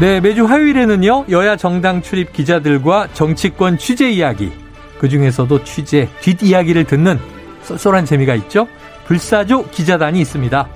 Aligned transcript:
네, 0.00 0.18
매주 0.20 0.46
화요일에는요, 0.46 1.26
여야 1.28 1.56
정당 1.56 2.00
출입 2.00 2.32
기자들과 2.32 3.08
정치권 3.12 3.76
취재 3.76 4.10
이야기, 4.10 4.50
그 4.98 5.08
중에서도 5.10 5.62
취재, 5.64 6.08
뒷이야기를 6.20 6.84
듣는 6.84 7.18
쏠쏠한 7.62 8.06
재미가 8.06 8.34
있죠? 8.36 8.66
불사조 9.04 9.66
기자단이 9.70 10.20
있습니다. 10.20 10.68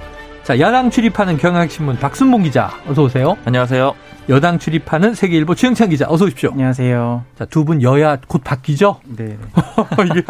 자, 0.43 0.59
야당 0.61 0.91
출입하는 0.91 1.39
경향신문 1.39 1.99
박순봉 2.01 2.43
기자, 2.43 2.71
어서오세요. 2.87 3.37
안녕하세요. 3.47 3.95
여당 4.29 4.59
출입하는 4.59 5.15
세계일보 5.15 5.55
최영찬 5.55 5.89
기자, 5.89 6.07
어서 6.09 6.27
오십시오. 6.27 6.51
안녕하세요. 6.53 7.25
자, 7.39 7.45
두 7.47 7.65
분 7.65 7.81
여야 7.83 8.19
곧 8.29 8.43
바뀌죠? 8.45 9.01
네. 9.17 9.39
이게 10.11 10.23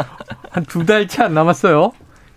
한 0.51 0.65
두 0.67 0.85
달 0.87 1.09
채 1.09 1.23
안 1.25 1.35
남았어요. 1.35 1.93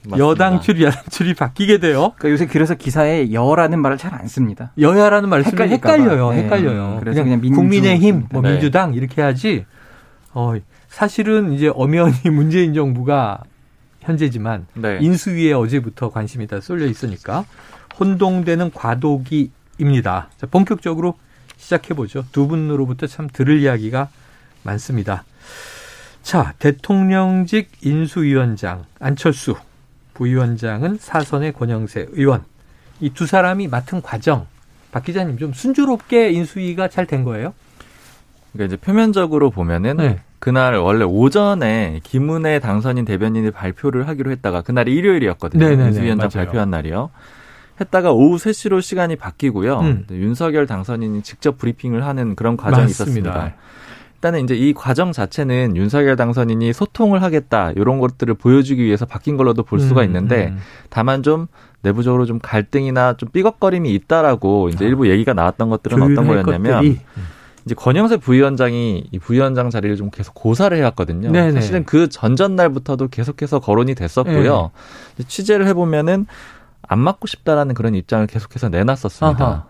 맞습니다. 0.10 0.18
여당 0.18 0.62
출입, 0.62 0.84
야당 0.84 1.04
출입 1.10 1.38
바뀌게 1.38 1.78
돼요. 1.80 2.14
그러니까 2.18 2.30
요새 2.32 2.46
그래서 2.48 2.76
기사에 2.76 3.32
여라는 3.32 3.82
말을 3.82 3.98
잘 3.98 4.14
안 4.14 4.28
씁니다. 4.28 4.72
여야라는 4.80 5.30
말 5.30 5.44
쓰면 5.44 5.70
헷갈릴까 5.70 5.88
봐. 5.90 5.94
헷갈려요. 5.96 6.32
네. 6.32 6.44
헷갈려요. 6.44 6.98
그래서 7.00 7.24
그냥, 7.24 7.40
그냥. 7.42 7.56
국민의힘, 7.56 8.28
뭐 8.32 8.42
네. 8.42 8.52
민주당 8.54 8.94
이렇게 8.94 9.22
하지. 9.22 9.66
어, 10.34 10.54
사실은 10.88 11.52
이제 11.54 11.70
엄연히 11.74 12.14
문재인 12.32 12.74
정부가 12.74 13.40
현재지만 14.02 14.68
네. 14.74 14.98
인수위에 15.02 15.52
어제부터 15.54 16.10
관심이 16.10 16.48
다 16.48 16.62
쏠려 16.62 16.86
있으니까 16.86 17.46
혼동되는 18.00 18.72
과도기입니다. 18.72 20.30
자, 20.38 20.48
본격적으로 20.50 21.16
시작해 21.58 21.94
보죠. 21.94 22.24
두 22.32 22.48
분으로부터 22.48 23.08
참 23.08 23.28
들을 23.32 23.60
이야기가 23.60 24.10
많습니다. 24.64 25.24
자, 26.22 26.54
대통령직 26.60 27.70
인수위원장 27.82 28.86
안철수 29.00 29.56
부위원장은 30.22 30.98
사선의 31.00 31.54
권영세 31.54 32.08
의원 32.12 32.44
이 33.00 33.10
두 33.12 33.26
사람이 33.28 33.68
맡은 33.68 34.02
과정 34.02 34.48
박 34.92 35.04
기자님 35.04 35.38
좀 35.38 35.54
순조롭게 35.54 36.32
인수위가 36.32 36.88
잘 36.88 37.06
된 37.06 37.24
거예요? 37.24 37.54
그러니까 38.54 38.74
이제 38.76 38.82
표면적으로 38.84 39.52
보면은 39.52 39.98
네. 39.98 40.20
그날 40.40 40.76
원래 40.76 41.04
오전에 41.06 42.00
김은혜 42.04 42.60
당선인 42.60 43.06
대변인이 43.06 43.52
발표를 43.52 44.08
하기로 44.08 44.32
했다가 44.32 44.62
그날이 44.62 44.96
일요일이었거든요. 44.96 45.64
네네네, 45.64 45.88
인수위원장 45.90 46.30
맞아요. 46.34 46.46
발표한 46.48 46.70
날이요. 46.72 47.10
했다가 47.80 48.12
오후 48.12 48.38
3시로 48.38 48.82
시간이 48.82 49.16
바뀌고요. 49.18 49.80
음. 49.82 50.06
네, 50.10 50.16
윤석열 50.18 50.66
당선인이 50.66 51.22
직접 51.22 51.58
브리핑을 51.60 52.04
하는 52.06 52.36
그런 52.36 52.58
과정이 52.58 52.84
맞습니다. 52.86 53.04
있었습니다. 53.30 53.54
일단은 54.18 54.44
이제 54.44 54.56
이 54.56 54.74
과정 54.74 55.12
자체는 55.12 55.78
윤석열 55.78 56.16
당선인이 56.16 56.74
소통을 56.74 57.22
하겠다 57.22 57.72
이런 57.76 58.00
것들을 58.00 58.34
보여주기 58.34 58.84
위해서 58.84 59.06
바뀐 59.06 59.38
걸로도 59.38 59.64
볼 59.64 59.80
수가 59.80 60.02
음, 60.02 60.06
있는데 60.06 60.48
음. 60.48 60.58
다만 60.90 61.22
좀 61.22 61.48
내부적으로 61.84 62.26
좀 62.26 62.40
갈등이나 62.40 63.16
좀 63.18 63.30
삐걱거림이 63.30 63.94
있다라고 63.94 64.70
이제 64.70 64.86
일부 64.86 65.08
얘기가 65.10 65.34
나왔던 65.34 65.70
것들은 65.70 66.02
어떤 66.02 66.28
거였냐면 66.28 66.74
것들이. 66.74 67.00
이제 67.66 67.76
권영세 67.76 68.18
부위원장이 68.18 69.08
이 69.12 69.20
부위원장 69.20 69.70
자리를 69.70 69.96
좀 69.98 70.10
계속 70.10 70.34
고사를 70.34 70.76
해왔거든요. 70.76 71.32
네네. 71.32 71.52
사실은 71.52 71.84
그 71.84 72.10
전전날부터도 72.10 73.10
계속해서 73.10 73.60
거론이 73.60 73.94
됐었고요. 73.94 74.72
이제 75.14 75.28
취재를 75.28 75.68
해보면은 75.68 76.26
안 76.82 77.00
맡고 77.00 77.28
싶다라는 77.28 77.76
그런 77.76 77.94
입장을 77.94 78.26
계속해서 78.26 78.70
내놨었습니다. 78.70 79.46
아하. 79.46 79.66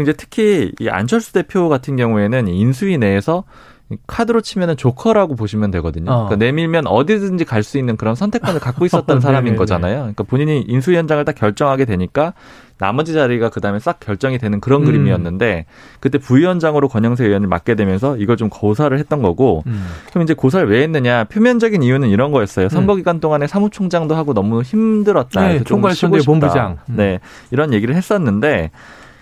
이제 0.00 0.12
특히 0.14 0.72
이 0.80 0.88
안철수 0.88 1.32
대표 1.32 1.68
같은 1.68 1.96
경우에는 1.96 2.48
이 2.48 2.58
인수위 2.58 2.98
내에서 2.98 3.44
이 3.44 3.73
카드로 4.06 4.40
치면은 4.40 4.76
조커라고 4.76 5.36
보시면 5.36 5.70
되거든요. 5.72 6.10
어. 6.10 6.16
그러니까 6.26 6.36
내밀면 6.36 6.86
어디든지 6.86 7.44
갈 7.44 7.62
수 7.62 7.78
있는 7.78 7.96
그런 7.96 8.14
선택권을 8.14 8.60
갖고 8.60 8.84
있었던 8.86 9.20
사람인 9.20 9.44
네네네. 9.44 9.56
거잖아요. 9.58 9.96
그러니까 9.96 10.24
본인이 10.24 10.64
인수위 10.66 10.96
원장을 10.96 11.24
딱 11.24 11.34
결정하게 11.34 11.84
되니까 11.84 12.32
나머지 12.78 13.12
자리가 13.12 13.50
그 13.50 13.60
다음에 13.60 13.78
싹 13.78 14.00
결정이 14.00 14.38
되는 14.38 14.60
그런 14.60 14.82
음. 14.82 14.86
그림이었는데 14.86 15.66
그때 16.00 16.18
부위원장으로 16.18 16.88
권영세 16.88 17.24
의원을 17.24 17.46
맡게 17.48 17.74
되면서 17.74 18.16
이걸 18.16 18.36
좀 18.36 18.48
고사를 18.48 18.98
했던 18.98 19.22
거고 19.22 19.62
음. 19.66 19.86
그럼 20.10 20.24
이제 20.24 20.34
고사를 20.34 20.68
왜 20.68 20.82
했느냐 20.82 21.24
표면적인 21.24 21.82
이유는 21.82 22.08
이런 22.08 22.32
거였어요. 22.32 22.68
선거 22.68 22.96
기간 22.96 23.20
동안에 23.20 23.46
사무총장도 23.46 24.14
하고 24.14 24.34
너무 24.34 24.62
힘들었다. 24.62 25.48
네, 25.48 25.62
총괄 25.62 25.94
선대 25.94 26.18
싶다. 26.20 26.30
본부장. 26.30 26.78
음. 26.90 26.96
네 26.96 27.20
이런 27.50 27.72
얘기를 27.72 27.94
했었는데 27.94 28.70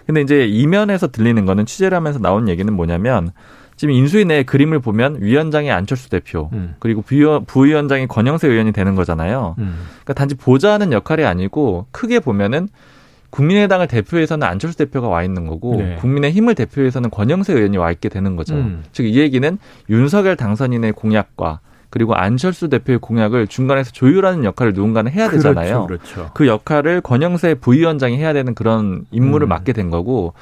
근데 0.06 0.20
이제 0.20 0.46
이면에서 0.46 1.08
들리는 1.08 1.44
거는 1.46 1.66
취재를 1.66 1.96
하면서 1.96 2.18
나온 2.18 2.48
얘기는 2.48 2.72
뭐냐면 2.72 3.32
지금 3.82 3.94
인수위 3.94 4.24
내 4.24 4.44
그림을 4.44 4.78
보면 4.78 5.16
위원장이 5.18 5.68
안철수 5.72 6.08
대표 6.08 6.50
음. 6.52 6.76
그리고 6.78 7.02
부위원, 7.02 7.44
부위원장이 7.44 8.06
권영세 8.06 8.46
의원이 8.46 8.70
되는 8.70 8.94
거잖아요. 8.94 9.56
음. 9.58 9.74
그러니까 10.04 10.12
단지 10.12 10.36
보좌하는 10.36 10.92
역할이 10.92 11.24
아니고 11.24 11.86
크게 11.90 12.20
보면은 12.20 12.68
국민의당을 13.30 13.88
대표해서는 13.88 14.46
안철수 14.46 14.78
대표가 14.78 15.08
와 15.08 15.24
있는 15.24 15.48
거고 15.48 15.78
네. 15.78 15.96
국민의힘을 15.96 16.54
대표해서는 16.54 17.10
권영세 17.10 17.54
의원이 17.54 17.76
와 17.76 17.90
있게 17.90 18.08
되는 18.08 18.36
거죠. 18.36 18.54
음. 18.54 18.84
즉이 18.92 19.18
얘기는 19.18 19.58
윤석열 19.90 20.36
당선인의 20.36 20.92
공약과 20.92 21.58
그리고 21.90 22.14
안철수 22.14 22.68
대표의 22.68 23.00
공약을 23.00 23.48
중간에서 23.48 23.90
조율하는 23.90 24.44
역할을 24.44 24.74
누군가는 24.74 25.10
해야 25.10 25.28
되잖아요. 25.28 25.88
그렇죠. 25.88 26.04
그렇죠. 26.14 26.30
그 26.34 26.46
역할을 26.46 27.00
권영세 27.00 27.54
부위원장이 27.54 28.16
해야 28.16 28.32
되는 28.32 28.54
그런 28.54 29.06
임무를 29.10 29.48
음. 29.48 29.48
맡게 29.48 29.72
된 29.72 29.90
거고 29.90 30.34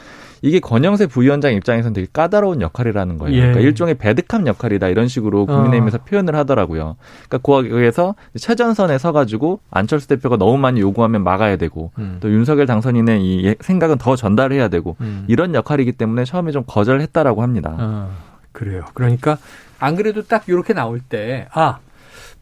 이게 0.42 0.58
권영세 0.60 1.06
부위원장 1.06 1.52
입장에서는 1.54 1.92
되게 1.92 2.06
까다로운 2.12 2.60
역할이라는 2.62 3.18
거예요. 3.18 3.36
예. 3.36 3.40
그러니까 3.40 3.60
일종의 3.60 3.94
배드캅 3.94 4.46
역할이다 4.46 4.88
이런 4.88 5.08
식으로 5.08 5.46
국민의힘에서 5.46 5.98
어. 5.98 6.04
표현을 6.04 6.34
하더라고요. 6.36 6.96
그러니까 7.28 7.38
거기에서 7.38 8.14
최전선에 8.36 8.98
서가지고 8.98 9.60
안철수 9.70 10.08
대표가 10.08 10.36
너무 10.36 10.56
많이 10.58 10.80
요구하면 10.80 11.22
막아야 11.24 11.56
되고 11.56 11.92
음. 11.98 12.18
또 12.20 12.30
윤석열 12.30 12.66
당선인의 12.66 13.22
이 13.22 13.46
예- 13.46 13.56
생각은 13.60 13.98
더 13.98 14.16
전달해야 14.16 14.68
되고 14.68 14.96
음. 15.00 15.24
이런 15.28 15.54
역할이기 15.54 15.92
때문에 15.92 16.24
처음에 16.24 16.52
좀 16.52 16.64
거절했다라고 16.66 17.42
합니다. 17.42 17.74
아, 17.78 18.08
그래요. 18.52 18.84
그러니까 18.94 19.36
안 19.78 19.96
그래도 19.96 20.22
딱 20.22 20.48
이렇게 20.48 20.72
나올 20.72 21.00
때 21.00 21.46
아. 21.52 21.78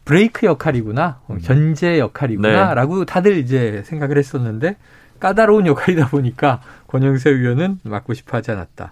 브레이크 0.05 0.47
역할이구나, 0.47 1.19
어, 1.27 1.37
견제 1.43 1.99
역할이구나라고 1.99 3.05
다들 3.05 3.37
이제 3.37 3.83
생각을 3.85 4.17
했었는데 4.17 4.75
까다로운 5.19 5.67
역할이다 5.67 6.07
보니까 6.07 6.61
권영세 6.89 7.29
의원은 7.29 7.79
맡고 7.83 8.13
싶어 8.13 8.37
하지 8.37 8.51
않았다. 8.51 8.91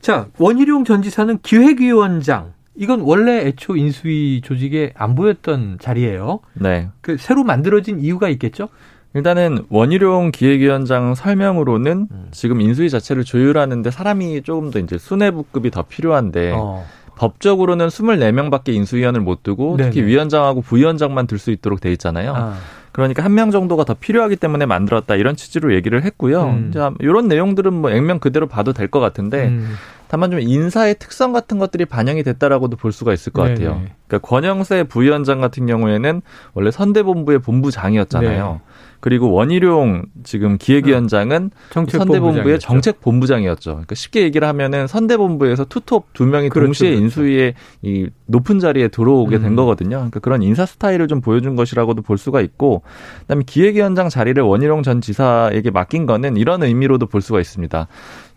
자 0.00 0.26
원희룡 0.38 0.84
전 0.84 1.02
지사는 1.02 1.38
기획위원장 1.42 2.52
이건 2.74 3.00
원래 3.02 3.46
애초 3.46 3.76
인수위 3.76 4.40
조직에 4.42 4.92
안 4.96 5.14
보였던 5.14 5.78
자리예요. 5.80 6.40
네. 6.54 6.88
그 7.02 7.16
새로 7.18 7.44
만들어진 7.44 8.00
이유가 8.00 8.28
있겠죠? 8.30 8.68
일단은 9.12 9.66
원희룡 9.68 10.30
기획위원장 10.32 11.14
설명으로는 11.14 12.08
음. 12.10 12.28
지금 12.30 12.60
인수위 12.60 12.88
자체를 12.88 13.24
조율하는데 13.24 13.90
사람이 13.90 14.42
조금 14.42 14.70
더 14.70 14.78
이제 14.78 14.96
수뇌부급이 14.98 15.70
더 15.70 15.82
필요한데 15.82 16.52
어. 16.54 16.86
법적으로는 17.16 17.88
24명밖에 17.88 18.68
인수위원을 18.70 19.20
못 19.20 19.42
두고 19.42 19.76
특히 19.76 19.96
네네. 20.00 20.06
위원장하고 20.06 20.62
부위원장만 20.62 21.26
들 21.26 21.38
수 21.38 21.50
있도록 21.50 21.80
돼 21.80 21.92
있잖아요. 21.92 22.32
아, 22.34 22.54
그러니까 22.92 23.24
한 23.24 23.34
명 23.34 23.50
정도가 23.50 23.84
더 23.84 23.94
필요하기 23.94 24.36
때문에 24.36 24.66
만들었다 24.66 25.14
이런 25.14 25.36
취지로 25.36 25.74
얘기를 25.74 26.02
했고요. 26.02 26.42
음. 26.44 26.70
자, 26.72 26.92
이런 26.98 27.28
내용들은 27.28 27.72
뭐 27.72 27.90
액면 27.90 28.18
그대로 28.18 28.46
봐도 28.48 28.72
될 28.72 28.88
것 28.88 28.98
같은데 29.00 29.46
음. 29.48 29.74
다만 30.08 30.32
좀 30.32 30.40
인사의 30.40 30.96
특성 30.98 31.32
같은 31.32 31.58
것들이 31.58 31.84
반영이 31.84 32.24
됐다라고도 32.24 32.76
볼 32.76 32.90
수가 32.90 33.12
있을 33.12 33.32
것 33.32 33.44
네네. 33.44 33.54
같아요. 33.54 33.82
그러니까 34.08 34.26
권영세 34.28 34.82
부위원장 34.84 35.40
같은 35.40 35.66
경우에는 35.66 36.22
원래 36.54 36.70
선대본부의 36.72 37.38
본부장이었잖아요. 37.38 38.52
네. 38.52 38.60
그리고 39.00 39.32
원희룡 39.32 40.04
지금 40.24 40.58
기획위원장은 40.58 41.50
선대본부의 41.72 42.60
정책본부장이었죠. 42.60 43.70
그러니까 43.70 43.94
쉽게 43.94 44.22
얘기를 44.22 44.46
하면은 44.48 44.86
선대본부에서 44.86 45.64
투톱 45.64 46.12
두 46.12 46.26
명이 46.26 46.50
그렇죠, 46.50 46.66
동시에 46.66 46.90
그렇죠. 46.90 47.02
인수위에 47.02 47.54
이 47.82 48.08
높은 48.26 48.58
자리에 48.58 48.88
들어오게 48.88 49.38
된 49.38 49.52
음. 49.52 49.56
거거든요. 49.56 49.96
그러니까 49.96 50.20
그런 50.20 50.42
인사 50.42 50.66
스타일을 50.66 51.08
좀 51.08 51.20
보여준 51.20 51.56
것이라고도 51.56 52.02
볼 52.02 52.18
수가 52.18 52.40
있고, 52.42 52.82
그다음에 53.22 53.42
기획위원장 53.46 54.08
자리를 54.08 54.40
원희룡 54.42 54.82
전 54.82 55.00
지사에게 55.00 55.70
맡긴 55.70 56.06
거는 56.06 56.36
이런 56.36 56.62
의미로도 56.62 57.06
볼 57.06 57.22
수가 57.22 57.40
있습니다. 57.40 57.88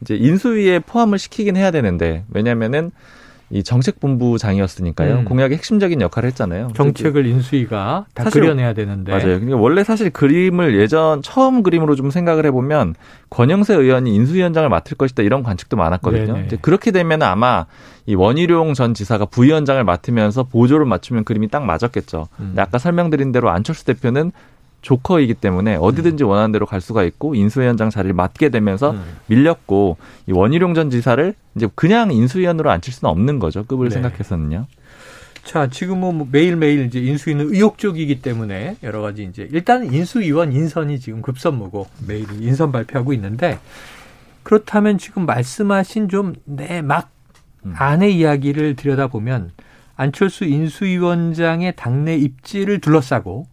이제 0.01 0.15
인수위에 0.15 0.79
포함을 0.79 1.19
시키긴 1.19 1.55
해야 1.55 1.71
되는데 1.71 2.23
왜냐면은 2.31 2.91
이 3.53 3.61
정책본부장이었으니까요. 3.61 5.19
음. 5.19 5.25
공약의 5.25 5.57
핵심적인 5.57 6.01
역할을 6.01 6.27
했잖아요. 6.29 6.69
정책을 6.75 7.27
인수위가 7.27 8.07
다 8.15 8.23
사실- 8.23 8.41
그려내야 8.41 8.73
되는데. 8.73 9.11
맞아요. 9.11 9.25
그러니까 9.39 9.57
원래 9.57 9.83
사실 9.83 10.09
그림을 10.09 10.75
예전 10.79 11.21
처음 11.21 11.61
그림으로 11.61 11.95
좀 11.95 12.09
생각을 12.09 12.47
해보면 12.47 12.95
권영세 13.29 13.75
의원이 13.75 14.13
인수위원장을 14.15 14.67
맡을 14.69 14.97
것이다 14.97 15.21
이런 15.21 15.43
관측도 15.43 15.77
많았거든요. 15.77 16.33
네네. 16.33 16.45
이제 16.47 16.57
그렇게 16.61 16.89
되면 16.89 17.21
아마 17.21 17.67
이 18.07 18.15
원희룡 18.15 18.73
전 18.73 18.95
지사가 18.95 19.25
부위원장을 19.25 19.81
맡으면서 19.83 20.43
보조를 20.43 20.87
맞추면 20.87 21.23
그림이 21.23 21.49
딱 21.49 21.63
맞았겠죠. 21.63 22.27
음. 22.39 22.45
근데 22.47 22.61
아까 22.63 22.79
설명드린 22.79 23.31
대로 23.31 23.51
안철수 23.51 23.85
대표는 23.85 24.31
조커이기 24.83 25.35
때문에 25.35 25.77
어디든지 25.77 26.23
원하는 26.23 26.51
대로 26.51 26.65
갈 26.65 26.81
수가 26.81 27.03
있고 27.03 27.33
인수위원장 27.33 27.89
자리를 27.89 28.13
맡게 28.13 28.49
되면서 28.49 28.91
음. 28.91 29.01
밀렸고 29.27 29.97
이 30.27 30.33
원희룡 30.33 30.75
전 30.75 30.91
지사를 30.91 31.33
이제 31.55 31.67
그냥 31.73 32.11
인수위원으로 32.11 32.69
앉힐 32.69 32.93
수는 32.93 33.09
없는 33.09 33.39
거죠. 33.39 33.65
급을 33.65 33.89
네. 33.89 33.93
생각해서는요. 33.95 34.67
자, 35.43 35.67
지금은 35.67 36.15
뭐 36.15 36.27
매일매일 36.29 36.85
이제 36.85 36.99
인수위는 36.99 37.53
의혹적이기 37.53 38.21
때문에 38.21 38.77
여러 38.83 39.01
가지 39.01 39.23
이제 39.23 39.47
일단 39.51 39.91
인수위원 39.91 40.51
인선이 40.53 40.99
지금 40.99 41.21
급선무고 41.21 41.87
매일 42.05 42.25
인선 42.41 42.71
발표하고 42.71 43.13
있는데 43.13 43.59
그렇다면 44.43 44.97
지금 44.97 45.25
말씀하신 45.25 46.09
좀 46.09 46.35
내막 46.43 47.09
음. 47.65 47.73
안의 47.77 48.17
이야기를 48.17 48.75
들여다보면 48.75 49.51
안철수 49.95 50.43
인수위원장의 50.43 51.73
당내 51.77 52.17
입지를 52.17 52.79
둘러싸고 52.79 53.47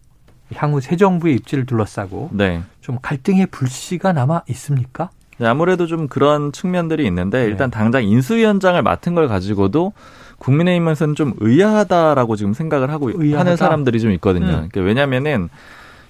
향후 0.55 0.81
새 0.81 0.95
정부의 0.95 1.35
입지를 1.35 1.65
둘러싸고 1.65 2.29
네. 2.33 2.61
좀 2.81 2.97
갈등의 3.01 3.47
불씨가 3.47 4.13
남아 4.13 4.43
있습니까? 4.49 5.09
네, 5.37 5.47
아무래도 5.47 5.87
좀 5.87 6.07
그런 6.07 6.51
측면들이 6.51 7.05
있는데 7.07 7.39
네. 7.39 7.45
일단 7.45 7.71
당장 7.71 8.03
인수위원장을 8.03 8.81
맡은 8.81 9.15
걸 9.15 9.27
가지고도 9.27 9.93
국민의힘에서는 10.37 11.15
좀 11.15 11.33
의아하다라고 11.39 12.35
지금 12.35 12.53
생각을 12.53 12.89
하고 12.89 13.09
의아하다? 13.09 13.39
하는 13.39 13.57
사람들이 13.57 13.99
좀 13.99 14.11
있거든요. 14.13 14.45
음. 14.45 14.69
그러니까 14.69 14.81
왜냐면은 14.81 15.49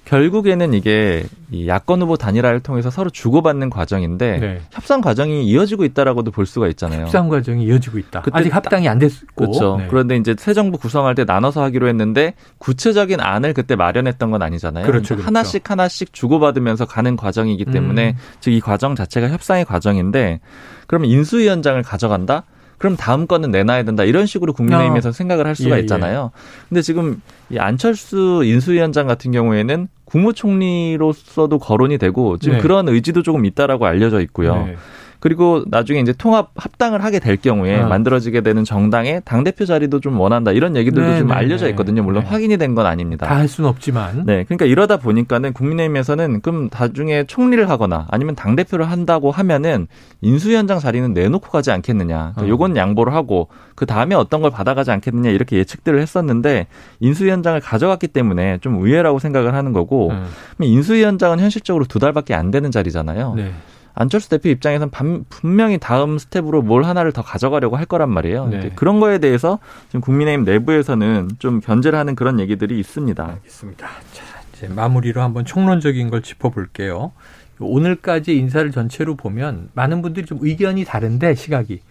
결국에는 0.05 0.73
이게 0.73 1.23
이 1.51 1.67
야권 1.67 2.01
후보 2.01 2.17
단일화를 2.17 2.61
통해서 2.61 2.89
서로 2.89 3.09
주고받는 3.09 3.69
과정인데 3.69 4.39
네. 4.39 4.61
협상 4.71 4.99
과정이 4.99 5.45
이어지고 5.45 5.85
있다라고도 5.85 6.31
볼 6.31 6.45
수가 6.45 6.67
있잖아요. 6.69 7.03
협상 7.03 7.29
과정이 7.29 7.65
이어지고 7.65 7.97
있다. 7.99 8.23
아직 8.31 8.53
합당이 8.53 8.89
안 8.89 8.99
됐고. 8.99 9.15
그렇죠. 9.35 9.77
네. 9.77 9.87
그런데 9.89 10.17
이제 10.17 10.35
새 10.37 10.53
정부 10.53 10.77
구성할 10.77 11.15
때 11.15 11.23
나눠서 11.23 11.61
하기로 11.63 11.87
했는데 11.87 12.33
구체적인 12.57 13.19
안을 13.21 13.53
그때 13.53 13.75
마련했던 13.75 14.31
건 14.31 14.41
아니잖아요. 14.41 14.85
그렇죠, 14.85 15.15
그렇죠. 15.15 15.27
하나씩 15.27 15.69
하나씩 15.69 16.13
주고받으면서 16.13 16.85
가는 16.85 17.15
과정이기 17.15 17.65
때문에 17.65 18.09
음. 18.09 18.15
즉이 18.39 18.59
과정 18.59 18.95
자체가 18.95 19.29
협상의 19.29 19.65
과정인데 19.65 20.39
그러면 20.87 21.09
인수위원장을 21.09 21.81
가져간다? 21.83 22.43
그럼 22.81 22.95
다음 22.97 23.27
건은 23.27 23.51
내놔야 23.51 23.83
된다. 23.83 24.03
이런 24.03 24.25
식으로 24.25 24.53
국민의힘에서 24.53 25.11
생각을 25.11 25.45
할 25.45 25.55
수가 25.55 25.69
아. 25.69 25.73
예, 25.73 25.77
예. 25.77 25.81
있잖아요. 25.81 26.31
근데 26.67 26.81
지금 26.81 27.21
이 27.51 27.59
안철수 27.59 28.41
인수위원장 28.43 29.05
같은 29.05 29.31
경우에는 29.31 29.87
국무총리로서도 30.05 31.59
거론이 31.59 31.99
되고 31.99 32.39
지금 32.39 32.55
네. 32.55 32.61
그런 32.63 32.89
의지도 32.89 33.21
조금 33.21 33.45
있다라고 33.45 33.85
알려져 33.85 34.19
있고요. 34.21 34.65
네. 34.65 34.77
그리고 35.21 35.63
나중에 35.67 36.01
이제 36.01 36.11
통합 36.17 36.49
합당을 36.55 37.01
하게 37.03 37.19
될 37.19 37.37
경우에 37.37 37.79
아. 37.79 37.87
만들어지게 37.87 38.41
되는 38.41 38.65
정당의 38.65 39.21
당 39.23 39.45
대표 39.45 39.65
자리도 39.65 40.01
좀 40.01 40.19
원한다 40.19 40.51
이런 40.51 40.75
얘기들도 40.75 41.09
네, 41.09 41.19
좀 41.19 41.27
네, 41.29 41.33
알려져 41.35 41.65
네. 41.65 41.69
있거든요. 41.71 42.03
물론 42.03 42.23
네. 42.23 42.29
확인이 42.29 42.57
된 42.57 42.75
건 42.75 42.85
아닙니다. 42.85 43.25
다 43.27 43.35
할 43.35 43.47
수는 43.47 43.69
없지만. 43.69 44.23
네, 44.25 44.43
그러니까 44.43 44.65
이러다 44.65 44.97
보니까는 44.97 45.53
국민의힘에서는 45.53 46.41
그럼 46.41 46.69
나중에 46.71 47.23
총리를 47.23 47.69
하거나 47.69 48.07
아니면 48.11 48.35
당 48.35 48.55
대표를 48.55 48.89
한다고 48.91 49.31
하면은 49.31 49.87
인수위원장 50.21 50.79
자리는 50.79 51.13
내놓고 51.13 51.49
가지 51.49 51.71
않겠느냐. 51.71 52.17
그러니까 52.33 52.41
어. 52.43 52.47
요건 52.47 52.75
양보를 52.75 53.13
하고 53.13 53.47
그 53.75 53.85
다음에 53.85 54.15
어떤 54.15 54.41
걸 54.41 54.51
받아가지 54.51 54.91
않겠느냐 54.91 55.29
이렇게 55.29 55.57
예측들을 55.57 55.99
했었는데 56.01 56.67
인수위원장을 56.99 57.59
가져갔기 57.61 58.07
때문에 58.09 58.57
좀 58.61 58.75
의외라고 58.75 59.19
생각을 59.19 59.53
하는 59.53 59.73
거고 59.73 60.09
음. 60.09 60.25
그럼 60.57 60.69
인수위원장은 60.69 61.39
현실적으로 61.39 61.85
두 61.85 61.99
달밖에 61.99 62.33
안 62.33 62.51
되는 62.51 62.71
자리잖아요. 62.71 63.33
네. 63.35 63.51
안철수 63.93 64.29
대표 64.29 64.49
입장에선 64.49 64.89
반- 64.89 65.25
분명히 65.29 65.77
다음 65.77 66.17
스텝으로 66.17 66.61
뭘 66.61 66.83
하나를 66.83 67.11
더 67.11 67.21
가져가려고 67.21 67.75
할 67.77 67.85
거란 67.85 68.09
말이에요. 68.09 68.47
네. 68.47 68.71
그런 68.75 68.99
거에 68.99 69.17
대해서 69.17 69.59
지금 69.87 70.01
국민의힘 70.01 70.45
내부에서는 70.45 71.29
좀 71.39 71.59
견제를 71.59 71.97
하는 71.99 72.15
그런 72.15 72.39
얘기들이 72.39 72.79
있습니다. 72.79 73.23
알겠습니다. 73.25 73.87
자, 74.13 74.23
이제 74.53 74.67
마무리로 74.67 75.21
한번 75.21 75.43
총론적인 75.45 76.09
걸 76.09 76.21
짚어볼게요. 76.21 77.11
오늘까지 77.59 78.35
인사를 78.37 78.71
전체로 78.71 79.15
보면 79.15 79.69
많은 79.73 80.01
분들이 80.01 80.25
좀 80.25 80.39
의견이 80.41 80.83
다른데 80.83 81.35
시각이 81.35 81.81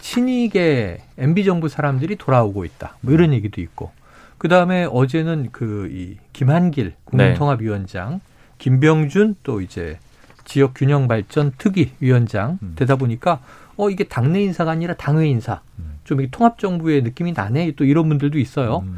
친이계 0.00 0.98
MB 1.18 1.44
정부 1.44 1.68
사람들이 1.68 2.16
돌아오고 2.16 2.64
있다. 2.64 2.96
뭐 3.00 3.12
이런 3.12 3.32
얘기도 3.32 3.60
있고. 3.60 3.90
그 4.38 4.48
다음에 4.48 4.84
어제는 4.84 5.48
그 5.50 5.88
이 5.90 6.16
김한길 6.32 6.92
국민통합위원장, 7.06 8.20
김병준 8.58 9.36
또 9.42 9.60
이제 9.60 9.98
지역 10.46 10.72
균형 10.74 11.06
발전 11.08 11.52
특위 11.58 11.90
위원장 12.00 12.58
음. 12.62 12.72
되다 12.76 12.96
보니까 12.96 13.40
어 13.76 13.90
이게 13.90 14.04
당내 14.04 14.40
인사가 14.42 14.70
아니라 14.70 14.94
당외 14.94 15.28
인사. 15.28 15.60
좀 16.04 16.20
이게 16.20 16.30
통합 16.30 16.58
정부의 16.58 17.02
느낌이 17.02 17.34
나네. 17.34 17.72
또 17.76 17.84
이런 17.84 18.08
분들도 18.08 18.38
있어요. 18.38 18.78
음. 18.86 18.96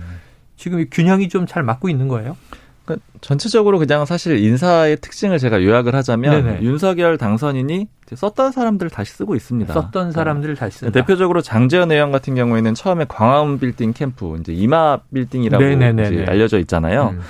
지금 0.57 0.79
이 0.79 0.87
균형이 0.91 1.29
좀 1.29 1.47
잘 1.47 1.63
맞고 1.65 1.89
있는 1.89 2.07
거예요. 2.07 2.37
그러니까 2.85 3.07
전체적으로 3.21 3.79
그냥 3.79 4.05
사실 4.07 4.39
인사의 4.39 4.97
특징을 5.01 5.39
제가 5.39 5.63
요약을 5.63 5.95
하자면 5.95 6.45
네네. 6.45 6.63
윤석열 6.63 7.19
당선인이 7.19 7.87
썼던 8.15 8.53
사람들을 8.53 8.91
다시 8.91 9.13
쓰고 9.13 9.35
있습니다. 9.35 9.73
썼던 9.75 10.13
사람들을 10.13 10.55
다시 10.57 10.79
쓴다. 10.79 10.93
대표적으로 10.93 11.43
장재현 11.43 11.91
의원 11.93 12.13
같은 12.13 12.35
경우에는 12.35 12.75
처음에 12.75 13.05
광화문 13.09 13.59
빌딩 13.59 13.93
캠프 13.93 14.37
이제 14.41 14.53
이마 14.53 14.99
빌딩이라고. 15.13 15.63
이제 16.07 16.25
알려져 16.31 16.59
있잖아요. 16.61 17.11
음. 17.15 17.21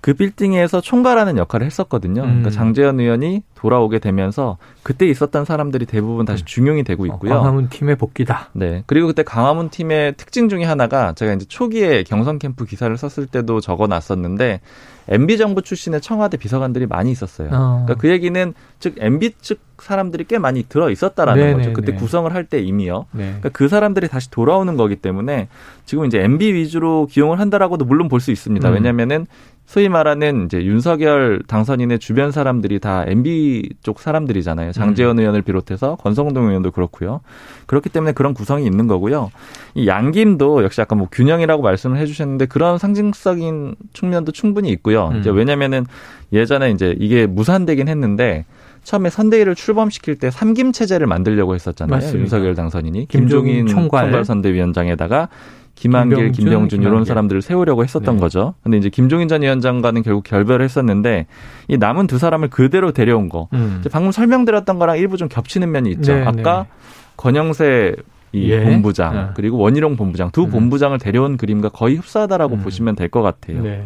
그 0.00 0.14
빌딩에서 0.14 0.80
총괄하는 0.80 1.36
역할을 1.36 1.66
했었거든요. 1.66 2.22
그러니까 2.22 2.48
음. 2.48 2.50
장재현 2.50 3.00
의원이 3.00 3.42
돌아오게 3.56 3.98
되면서 3.98 4.58
그때 4.82 5.06
있었던 5.06 5.44
사람들이 5.44 5.86
대부분 5.86 6.24
다시 6.26 6.44
중용이 6.44 6.84
되고 6.84 7.02
어, 7.02 7.06
있고요. 7.06 7.32
광화문 7.32 7.68
팀의 7.68 7.96
복귀다. 7.96 8.50
네. 8.52 8.84
그리고 8.86 9.08
그때 9.08 9.22
강화문 9.24 9.70
팀의 9.70 10.14
특징 10.16 10.48
중에 10.48 10.64
하나가 10.64 11.12
제가 11.14 11.32
이제 11.32 11.44
초기에 11.46 12.04
경선 12.04 12.38
캠프 12.38 12.64
기사를 12.64 12.96
썼을 12.96 13.26
때도 13.26 13.60
적어 13.60 13.86
놨었는데 13.88 14.60
MB 15.08 15.38
정부 15.38 15.62
출신의 15.62 16.00
청와대 16.00 16.36
비서관들이 16.36 16.86
많이 16.86 17.10
있었어요. 17.12 17.48
어. 17.52 17.82
그러니까 17.84 17.94
그 17.94 18.10
얘기는 18.10 18.54
즉 18.80 18.94
MB 18.98 19.34
측 19.40 19.60
사람들이 19.78 20.24
꽤 20.24 20.38
많이 20.38 20.62
들어 20.62 20.90
있었다라는 20.90 21.40
네네네. 21.40 21.58
거죠. 21.58 21.72
그때 21.74 21.92
구성을 21.94 22.32
할 22.34 22.46
때 22.46 22.60
이미요. 22.60 23.06
네. 23.12 23.24
그러니까 23.24 23.48
그 23.50 23.68
사람들이 23.68 24.08
다시 24.08 24.30
돌아오는 24.30 24.76
거기 24.76 24.96
때문에 24.96 25.48
지금 25.84 26.04
이제 26.06 26.20
MB 26.20 26.52
위주로 26.54 27.06
기용을 27.06 27.40
한다라고도 27.40 27.84
물론 27.84 28.08
볼 28.08 28.20
수 28.20 28.30
있습니다. 28.30 28.68
음. 28.68 28.74
왜냐면은 28.74 29.26
소위 29.66 29.88
말하는 29.88 30.46
이제 30.46 30.64
윤석열 30.64 31.42
당선인의 31.46 31.98
주변 31.98 32.30
사람들이 32.30 32.78
다 32.78 33.04
MB 33.06 33.68
쪽 33.82 33.98
사람들이잖아요. 33.98 34.68
음. 34.68 34.72
장재현 34.72 35.18
의원을 35.18 35.42
비롯해서 35.42 35.96
권성동 35.96 36.48
의원도 36.48 36.70
그렇고요. 36.70 37.20
그렇기 37.66 37.88
때문에 37.88 38.12
그런 38.12 38.32
구성이 38.32 38.64
있는 38.64 38.86
거고요. 38.86 39.32
이 39.74 39.88
양김도 39.88 40.62
역시 40.62 40.80
아까 40.80 40.94
뭐 40.94 41.08
균형이라고 41.10 41.62
말씀을 41.62 41.98
해주셨는데 41.98 42.46
그런 42.46 42.78
상징적인 42.78 43.74
측면도 43.92 44.30
충분히 44.30 44.70
있고요. 44.70 45.08
음. 45.08 45.18
이제 45.18 45.30
왜냐면은 45.30 45.84
예전에 46.32 46.70
이제 46.70 46.94
이게 46.98 47.26
무산되긴 47.26 47.88
했는데 47.88 48.44
처음에 48.84 49.10
선대위를 49.10 49.56
출범시킬 49.56 50.20
때 50.20 50.30
삼김 50.30 50.70
체제를 50.70 51.08
만들려고 51.08 51.56
했었잖아요. 51.56 51.96
맞습니다. 51.96 52.20
윤석열 52.20 52.54
당선인이 52.54 53.08
김종인 53.08 53.66
김종인 53.66 53.66
총괄. 53.66 54.02
총괄, 54.04 54.24
선대위원장에다가 54.24 55.28
김한길, 55.76 56.16
김병준, 56.16 56.32
김병준 56.44 56.80
이런 56.80 56.90
김한길. 56.92 57.06
사람들을 57.08 57.42
세우려고 57.42 57.84
했었던 57.84 58.16
네. 58.16 58.20
거죠. 58.20 58.54
근데 58.64 58.76
이제 58.78 58.88
김종인 58.88 59.28
전 59.28 59.42
위원장과는 59.42 60.02
결국 60.02 60.24
결별을 60.24 60.64
했었는데 60.64 61.26
이 61.68 61.76
남은 61.78 62.08
두 62.08 62.18
사람을 62.18 62.48
그대로 62.50 62.90
데려온 62.92 63.28
거. 63.28 63.48
음. 63.52 63.76
이제 63.80 63.88
방금 63.88 64.10
설명드렸던 64.10 64.78
거랑 64.78 64.98
일부 64.98 65.16
좀 65.16 65.28
겹치는 65.28 65.70
면이 65.70 65.90
있죠. 65.92 66.14
네, 66.14 66.22
아까 66.24 66.62
네. 66.64 66.68
권영세 67.16 67.94
이 68.32 68.50
예. 68.50 68.64
본부장 68.64 69.14
네. 69.14 69.26
그리고 69.34 69.58
원희룡 69.58 69.96
본부장 69.96 70.30
두 70.32 70.42
음. 70.44 70.50
본부장을 70.50 70.98
데려온 70.98 71.36
그림과 71.36 71.68
거의 71.70 71.94
흡사하다라고 71.96 72.56
음. 72.56 72.60
보시면 72.62 72.96
될 72.96 73.08
것 73.08 73.22
같아요. 73.22 73.62
네. 73.62 73.84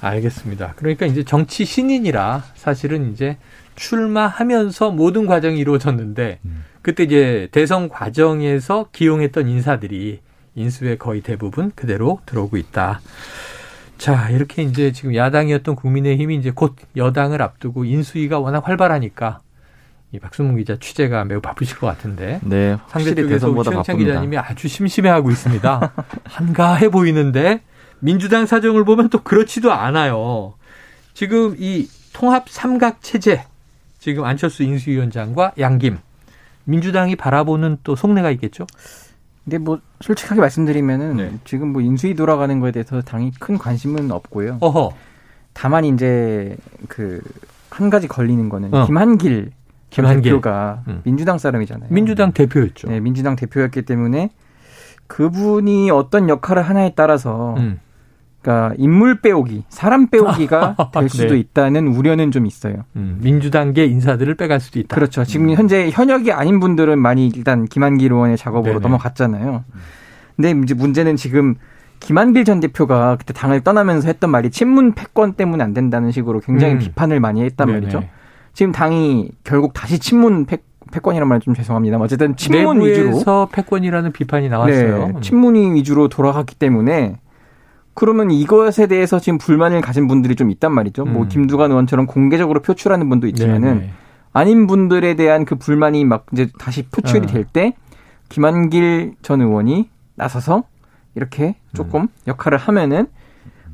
알겠습니다. 0.00 0.72
그러니까 0.76 1.04
이제 1.06 1.22
정치 1.24 1.64
신인이라 1.66 2.42
사실은 2.54 3.12
이제 3.12 3.36
출마하면서 3.76 4.92
모든 4.92 5.26
과정이 5.26 5.58
이루어졌는데 5.58 6.38
음. 6.44 6.64
그때 6.82 7.02
이제 7.04 7.48
대선 7.52 7.88
과정에서 7.90 8.86
기용했던 8.92 9.46
인사들이 9.48 10.20
인수의 10.54 10.98
거의 10.98 11.20
대부분 11.20 11.72
그대로 11.74 12.20
들어오고 12.26 12.56
있다. 12.56 13.00
자, 13.98 14.30
이렇게 14.30 14.62
이제 14.62 14.92
지금 14.92 15.14
야당이었던 15.14 15.76
국민의힘이 15.76 16.36
이제 16.36 16.50
곧 16.50 16.74
여당을 16.96 17.42
앞두고 17.42 17.84
인수위가 17.84 18.38
워낙 18.38 18.66
활발하니까 18.66 19.40
이 20.12 20.18
박수문 20.18 20.56
기자 20.56 20.76
취재가 20.76 21.24
매우 21.24 21.40
바쁘실 21.40 21.78
것 21.78 21.86
같은데 21.86 22.40
네, 22.42 22.76
상대 22.88 23.10
확실히 23.10 23.28
대선보다 23.28 23.70
바쁩니다. 23.70 24.10
기자님이 24.12 24.38
아주 24.38 24.66
심심해하고 24.66 25.30
있습니다. 25.30 25.92
한가해 26.24 26.88
보이는데 26.88 27.62
민주당 28.00 28.46
사정을 28.46 28.84
보면 28.84 29.08
또 29.10 29.22
그렇지도 29.22 29.72
않아요. 29.72 30.54
지금 31.14 31.54
이 31.58 31.88
통합 32.12 32.48
삼각 32.48 33.02
체제 33.02 33.44
지금 33.98 34.24
안철수 34.24 34.62
인수위원장과 34.64 35.52
양김 35.58 35.98
민주당이 36.64 37.16
바라보는 37.16 37.78
또 37.84 37.94
속내가 37.94 38.30
있겠죠? 38.32 38.66
근데 39.50 39.58
뭐 39.58 39.80
솔직하게 40.00 40.40
말씀드리면은 40.40 41.16
네. 41.16 41.32
지금 41.44 41.72
뭐 41.72 41.82
인수위 41.82 42.14
돌아가는 42.14 42.60
거에 42.60 42.70
대해서 42.70 43.02
당이 43.02 43.32
큰 43.40 43.58
관심은 43.58 44.10
없고요. 44.12 44.58
어허. 44.60 44.92
다만 45.52 45.84
이제 45.84 46.56
그 46.88 47.20
한 47.70 47.88
가지 47.88 48.08
걸리는 48.08 48.48
거는 48.48 48.74
어. 48.74 48.86
김한길 48.86 49.52
전 49.90 50.04
김한길. 50.04 50.22
대표가 50.32 50.82
음. 50.88 51.00
민주당 51.04 51.38
사람이잖아요. 51.38 51.88
민주당 51.90 52.32
대표였죠. 52.32 52.88
네, 52.88 53.00
민주당 53.00 53.36
대표였기 53.36 53.82
때문에 53.82 54.30
그분이 55.06 55.90
어떤 55.90 56.28
역할을 56.28 56.62
하나에 56.62 56.92
따라서 56.94 57.54
음. 57.56 57.80
그러니까 58.42 58.74
인물 58.78 59.20
빼오기, 59.20 59.64
사람 59.68 60.08
빼오기가 60.08 60.76
될 60.92 61.08
수도 61.08 61.34
네. 61.34 61.40
있다는 61.40 61.88
우려는 61.88 62.30
좀 62.30 62.46
있어요. 62.46 62.84
음, 62.96 63.18
민주당계 63.22 63.84
인사들을 63.84 64.34
빼갈 64.36 64.60
수도 64.60 64.78
있다. 64.78 64.94
그렇죠. 64.94 65.24
지금 65.24 65.50
현재 65.50 65.90
현역이 65.90 66.32
아닌 66.32 66.58
분들은 66.60 66.98
많이 66.98 67.28
일단 67.28 67.66
김한길 67.66 68.12
의원의 68.12 68.36
작업으로 68.38 68.74
네네. 68.74 68.82
넘어갔잖아요. 68.82 69.64
근데 70.36 70.50
이제 70.62 70.74
문제는 70.74 71.16
지금 71.16 71.56
김한길 72.00 72.46
전 72.46 72.60
대표가 72.60 73.16
그때 73.16 73.34
당을 73.34 73.60
떠나면서 73.60 74.08
했던 74.08 74.30
말이 74.30 74.50
친문 74.50 74.94
패권 74.94 75.34
때문에 75.34 75.62
안 75.62 75.74
된다는 75.74 76.10
식으로 76.10 76.40
굉장히 76.40 76.74
음. 76.74 76.78
비판을 76.78 77.20
많이 77.20 77.42
했단 77.42 77.66
네네. 77.66 77.80
말이죠. 77.80 78.02
지금 78.54 78.72
당이 78.72 79.30
결국 79.44 79.74
다시 79.74 79.98
친문 79.98 80.46
패, 80.46 80.58
패권이란 80.92 81.28
말 81.28 81.40
좀 81.40 81.52
죄송합니다. 81.54 81.98
어쨌든 81.98 82.36
친문 82.36 82.80
위주로 82.80 83.46
패권이라는 83.52 84.12
비판이 84.12 84.48
나왔어요. 84.48 85.04
음. 85.04 85.12
네, 85.16 85.20
친문이 85.20 85.74
위주로 85.74 86.08
돌아갔기 86.08 86.54
때문에 86.54 87.18
그러면 87.94 88.30
이것에 88.30 88.86
대해서 88.86 89.18
지금 89.18 89.38
불만을 89.38 89.80
가진 89.80 90.06
분들이 90.06 90.36
좀 90.36 90.50
있단 90.50 90.72
말이죠. 90.72 91.04
뭐 91.04 91.22
음. 91.22 91.28
김두관 91.28 91.70
의원처럼 91.70 92.06
공개적으로 92.06 92.60
표출하는 92.60 93.08
분도 93.08 93.26
있지만은 93.26 93.78
네네. 93.80 93.90
아닌 94.32 94.66
분들에 94.66 95.14
대한 95.14 95.44
그 95.44 95.56
불만이 95.56 96.04
막 96.04 96.26
이제 96.32 96.48
다시 96.58 96.82
표출이 96.84 97.24
어. 97.24 97.26
될때 97.26 97.74
김한길 98.28 99.14
전 99.22 99.40
의원이 99.40 99.90
나서서 100.14 100.64
이렇게 101.14 101.48
음. 101.48 101.74
조금 101.74 102.08
역할을 102.26 102.58
하면은 102.58 103.08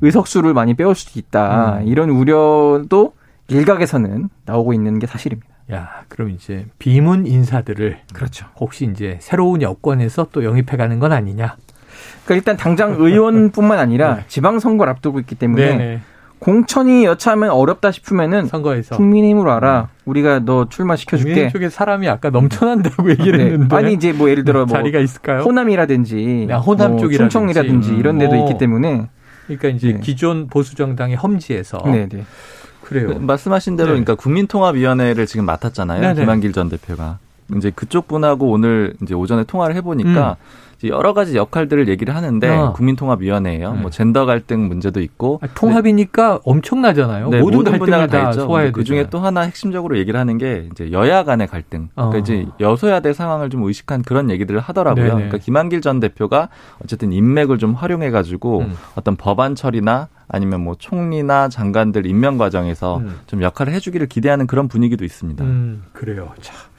의석수를 0.01 0.53
많이 0.53 0.73
빼올 0.73 0.95
수도 0.95 1.19
있다. 1.19 1.79
음. 1.79 1.87
이런 1.87 2.09
우려도 2.09 3.13
일각에서는 3.47 4.29
나오고 4.45 4.73
있는 4.73 4.99
게 4.99 5.07
사실입니다. 5.07 5.47
야, 5.71 6.03
그럼 6.07 6.29
이제 6.31 6.65
비문 6.79 7.27
인사들을 7.27 7.99
그렇죠. 8.13 8.47
혹시 8.57 8.85
이제 8.85 9.17
새로운 9.21 9.61
여권에서 9.61 10.29
또 10.31 10.43
영입해 10.43 10.77
가는 10.77 10.99
건 10.99 11.11
아니냐? 11.11 11.57
그러니까 12.27 12.35
일단 12.35 12.57
당장 12.57 12.95
의원뿐만 12.99 13.79
아니라 13.79 14.15
네. 14.17 14.23
지방선거를 14.27 14.91
앞두고 14.91 15.19
있기 15.21 15.35
때문에 15.35 15.77
네네. 15.77 16.01
공천이 16.39 17.05
여차하면 17.05 17.49
어렵다 17.49 17.91
싶으면은 17.91 18.45
선거에서 18.45 18.95
국민의힘으로 18.95 19.51
알아. 19.53 19.87
우리가 20.05 20.39
너 20.39 20.69
출마시켜줄게. 20.69 21.31
국민의힘 21.31 21.51
쪽에 21.53 21.69
사람이 21.69 22.07
아까 22.09 22.29
넘쳐난다고 22.29 23.09
얘기를 23.09 23.39
네. 23.39 23.45
했는데 23.45 23.75
아니 23.75 23.93
이제 23.93 24.11
뭐 24.11 24.29
예를 24.29 24.43
들어 24.43 24.65
뭐 24.65 24.77
자리가 24.77 24.99
있을까요? 24.99 25.41
호남이라든지 25.41 26.45
네, 26.47 26.53
호남 26.53 26.91
뭐 26.91 26.99
쪽이라든지. 26.99 27.17
충청이라든지 27.17 27.95
이런 27.95 28.19
데도 28.19 28.33
음. 28.33 28.39
있기 28.41 28.57
때문에 28.59 29.07
그러니까 29.47 29.69
이제 29.69 29.93
네. 29.93 29.99
기존 29.99 30.47
보수 30.47 30.75
정당의 30.75 31.15
험지에서 31.15 31.81
네, 31.85 32.07
네. 32.07 32.23
그래요. 32.83 33.17
말씀하신 33.19 33.75
대로 33.75 33.87
네. 33.87 33.91
그러니까 33.93 34.15
국민통합위원회를 34.15 35.25
지금 35.25 35.45
맡았잖아요. 35.45 36.01
네네. 36.01 36.21
김한길 36.21 36.53
전 36.53 36.69
대표가. 36.69 37.17
이제 37.55 37.71
그쪽 37.71 38.07
분하고 38.07 38.49
오늘 38.51 38.93
이제 39.01 39.13
오전에 39.13 39.43
통화를 39.45 39.75
해보니까 39.77 40.37
이제 40.77 40.89
여러 40.89 41.13
가지 41.13 41.35
역할들을 41.35 41.87
얘기를 41.87 42.15
하는데 42.15 42.47
음. 42.47 42.59
어. 42.59 42.73
국민통합위원회예요. 42.73 43.73
네. 43.73 43.81
뭐 43.81 43.89
젠더 43.89 44.25
갈등 44.25 44.67
문제도 44.67 44.99
있고 45.01 45.39
아, 45.41 45.47
통합이니까 45.55 46.41
엄청나잖아요. 46.43 47.29
네, 47.29 47.39
모든, 47.39 47.59
모든, 47.59 47.71
갈등을 47.71 47.79
분야가 47.79 48.07
다. 48.07 48.31
소화해야 48.31 48.71
그 48.71 48.83
중에. 48.83 49.07
또 49.09 49.19
하나 49.19 49.41
핵심적으로 49.41 49.97
얘기를 49.97 50.19
하는 50.19 50.37
게 50.37 50.67
이제 50.71 50.91
여야 50.91 51.23
간의 51.23 51.47
갈등. 51.47 51.89
그러니까 51.95 52.17
어. 52.17 52.19
이제 52.19 52.45
여소야대 52.59 53.13
상황을 53.13 53.49
좀 53.49 53.63
의식한 53.63 54.03
그런 54.03 54.29
얘기들을 54.29 54.59
하더라고요. 54.59 55.03
네네. 55.03 55.15
그러니까 55.15 55.37
김한길 55.37 55.81
전 55.81 55.99
대표가 55.99 56.49
어쨌든 56.83 57.11
인맥을 57.11 57.57
좀 57.57 57.73
활용해 57.73 58.11
가지고 58.11 58.59
음. 58.59 58.75
어떤 58.95 59.15
법안 59.15 59.55
처리나 59.55 60.09
아니면 60.27 60.61
뭐 60.61 60.75
총리나 60.77 61.49
장관들 61.49 62.05
임명 62.05 62.37
과정에서 62.37 62.97
음. 62.97 63.19
좀 63.27 63.41
역할을 63.41 63.73
해주기를 63.73 64.07
기대하는 64.07 64.45
그런 64.45 64.67
분위기도 64.67 65.05
있습니다. 65.05 65.43
음, 65.43 65.83
그래요. 65.93 66.33
자, 66.41 66.53
이 66.53 66.76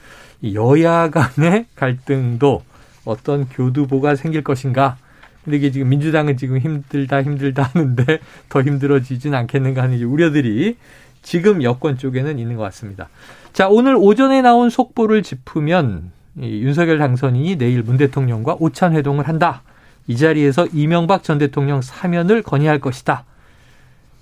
여야 0.53 1.09
간의 1.09 1.65
갈등도 1.75 2.63
어떤 3.05 3.47
교두보가 3.49 4.15
생길 4.15 4.43
것인가? 4.43 4.97
근데 5.43 5.57
이게 5.57 5.71
지금 5.71 5.89
민주당은 5.89 6.37
지금 6.37 6.57
힘들다 6.59 7.23
힘들다 7.23 7.63
하는데 7.63 8.19
더 8.49 8.61
힘들어지진 8.61 9.33
않겠는가 9.33 9.83
하는 9.83 10.01
우려들이 10.03 10.77
지금 11.21 11.63
여권 11.63 11.97
쪽에는 11.97 12.39
있는 12.39 12.55
것 12.55 12.63
같습니다. 12.63 13.09
자, 13.53 13.67
오늘 13.67 13.95
오전에 13.95 14.41
나온 14.41 14.69
속보를 14.69 15.23
짚으면 15.23 16.11
이 16.39 16.61
윤석열 16.61 16.97
당선인이 16.97 17.57
내일 17.57 17.83
문 17.83 17.97
대통령과 17.97 18.57
오찬 18.59 18.95
회동을 18.95 19.27
한다. 19.27 19.63
이 20.07 20.15
자리에서 20.15 20.67
이명박 20.67 21.23
전 21.23 21.37
대통령 21.37 21.81
사면을 21.81 22.41
건의할 22.41 22.79
것이다. 22.79 23.25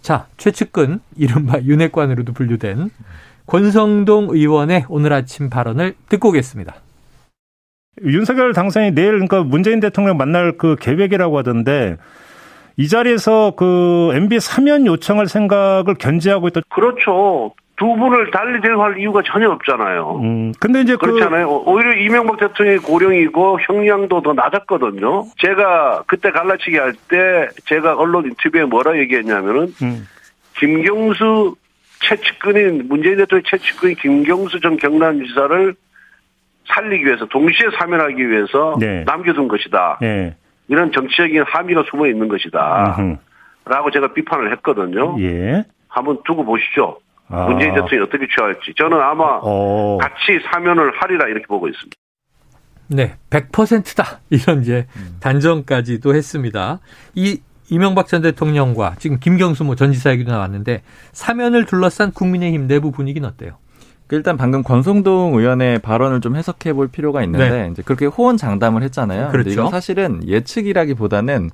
자, 0.02 0.28
최측근 0.38 1.00
이른바 1.16 1.60
윤핵관으로도 1.62 2.34
분류된 2.34 2.90
권성동 3.48 4.28
의원의 4.32 4.86
오늘 4.90 5.14
아침 5.14 5.50
발언을 5.50 5.96
듣고 6.10 6.30
오겠습니다. 6.30 6.76
윤석열 8.04 8.54
당선이 8.54 8.92
내일 8.92 9.12
그러니까 9.14 9.42
문재인 9.44 9.80
대통령 9.80 10.18
만날 10.18 10.58
그 10.58 10.76
계획이라고 10.80 11.38
하던데 11.40 11.98
이 12.76 12.88
자리에서 12.88 13.54
그 13.56 14.12
MB 14.14 14.40
사면 14.40 14.86
요청할 14.86 15.28
생각을 15.28 15.96
견제하고 15.96 16.48
있다. 16.50 16.62
그렇죠. 16.70 17.54
두 17.76 17.86
분을 17.96 18.32
달리 18.32 18.60
대우할 18.62 19.00
이유가 19.00 19.22
전혀 19.26 19.50
없잖아요. 19.50 20.20
음, 20.24 20.52
근데 20.60 20.82
이제 20.82 20.96
그 20.96 21.06
그렇잖아요. 21.08 21.48
오히려 21.66 21.96
이명박 21.96 22.38
대통령이 22.40 22.80
고령이고 22.80 23.60
형량도 23.62 24.22
더 24.22 24.34
낮았거든요. 24.34 25.26
제가 25.38 26.04
그때 26.08 26.32
갈라치기 26.32 26.78
할 26.78 26.94
때 27.08 27.48
제가 27.66 27.96
언론 27.96 28.26
인터뷰에 28.26 28.64
뭐라 28.66 28.98
얘기했냐면은 29.00 29.74
음, 29.84 30.08
김경수 30.60 31.56
최측근인 32.00 32.88
문재인 32.88 33.18
대통령 33.18 33.44
최측근인 33.46 33.96
김경수 33.96 34.60
전 34.60 34.78
경남지사를 34.78 35.76
살리기 36.68 37.06
위해서 37.06 37.26
동시에 37.26 37.70
사면하기 37.80 38.30
위해서 38.30 38.76
네. 38.80 39.04
남겨둔 39.06 39.48
것이다. 39.48 40.00
예. 40.04 40.36
이런 40.68 40.92
정치적인 40.92 41.44
함의가 41.44 41.84
숨어 41.90 42.08
있는 42.08 42.28
것이다. 42.28 42.96
음흠. 43.00 43.18
라고 43.66 43.92
제가 43.92 44.14
비판을 44.14 44.52
했거든요. 44.54 45.16
예. 45.22 45.64
한번 45.88 46.20
두고 46.26 46.44
보시죠. 46.44 47.00
아. 47.30 47.46
문재인 47.46 47.74
대통령이 47.74 48.04
어떻게 48.04 48.28
취할지. 48.28 48.74
저는 48.78 49.00
아마 49.00 49.40
어. 49.42 49.98
같이 50.00 50.40
사면을 50.52 50.92
하리라 50.96 51.28
이렇게 51.28 51.46
보고 51.48 51.68
있습니다. 51.68 51.96
네, 52.90 53.16
100%다. 53.30 54.20
이런 54.30 54.62
이제 54.62 54.88
단정까지도 55.20 56.16
했습니다. 56.16 56.80
이 57.16 57.42
이명박 57.70 58.08
전 58.08 58.22
대통령과 58.22 58.96
지금 59.00 59.20
김경수 59.20 59.64
뭐전 59.64 59.92
지사 59.92 60.12
얘기도 60.12 60.32
나왔는데 60.32 60.84
사면을 61.12 61.66
둘러싼 61.66 62.12
국민의힘 62.12 62.68
내부 62.68 62.92
분위기는 62.92 63.28
어때요? 63.28 63.58
그 64.08 64.16
일단 64.16 64.38
방금 64.38 64.64
권성동 64.64 65.36
의원의 65.36 65.80
발언을 65.80 66.22
좀 66.22 66.38
해석해 66.38 66.74
볼 66.74 66.88
필요가 66.88 67.24
있는데 67.24 67.50
네. 67.50 67.70
이제 67.72 67.82
그렇게 67.82 68.06
호언장담을 68.06 68.82
했잖아요. 68.84 69.30
그렇죠. 69.30 69.50
이건 69.50 69.70
사실은 69.70 70.26
예측이라기보다는 70.26 71.50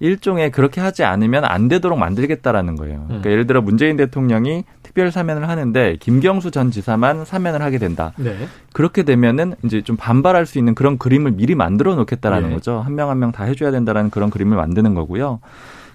일종의 0.00 0.50
그렇게 0.50 0.80
하지 0.80 1.04
않으면 1.04 1.44
안 1.44 1.68
되도록 1.68 1.98
만들겠다라는 1.98 2.76
거예요. 2.76 3.04
그러니까 3.06 3.28
음. 3.28 3.32
예를 3.32 3.46
들어 3.46 3.60
문재인 3.60 3.96
대통령이 3.96 4.64
특별 4.88 5.12
사면을 5.12 5.48
하는데 5.50 5.96
김경수 6.00 6.50
전 6.50 6.70
지사만 6.70 7.26
사면을 7.26 7.60
하게 7.62 7.76
된다. 7.78 8.12
네. 8.16 8.34
그렇게 8.72 9.02
되면은 9.02 9.54
이제 9.64 9.82
좀 9.82 9.96
반발할 9.96 10.46
수 10.46 10.56
있는 10.58 10.74
그런 10.74 10.96
그림을 10.96 11.32
미리 11.32 11.54
만들어 11.54 11.94
놓겠다라는 11.94 12.50
예. 12.50 12.54
거죠. 12.54 12.80
한 12.80 12.94
명 12.94 13.10
한 13.10 13.18
명 13.18 13.30
다 13.32 13.44
해줘야 13.44 13.70
된다라는 13.70 14.08
그런 14.10 14.30
그림을 14.30 14.56
만드는 14.56 14.94
거고요. 14.94 15.40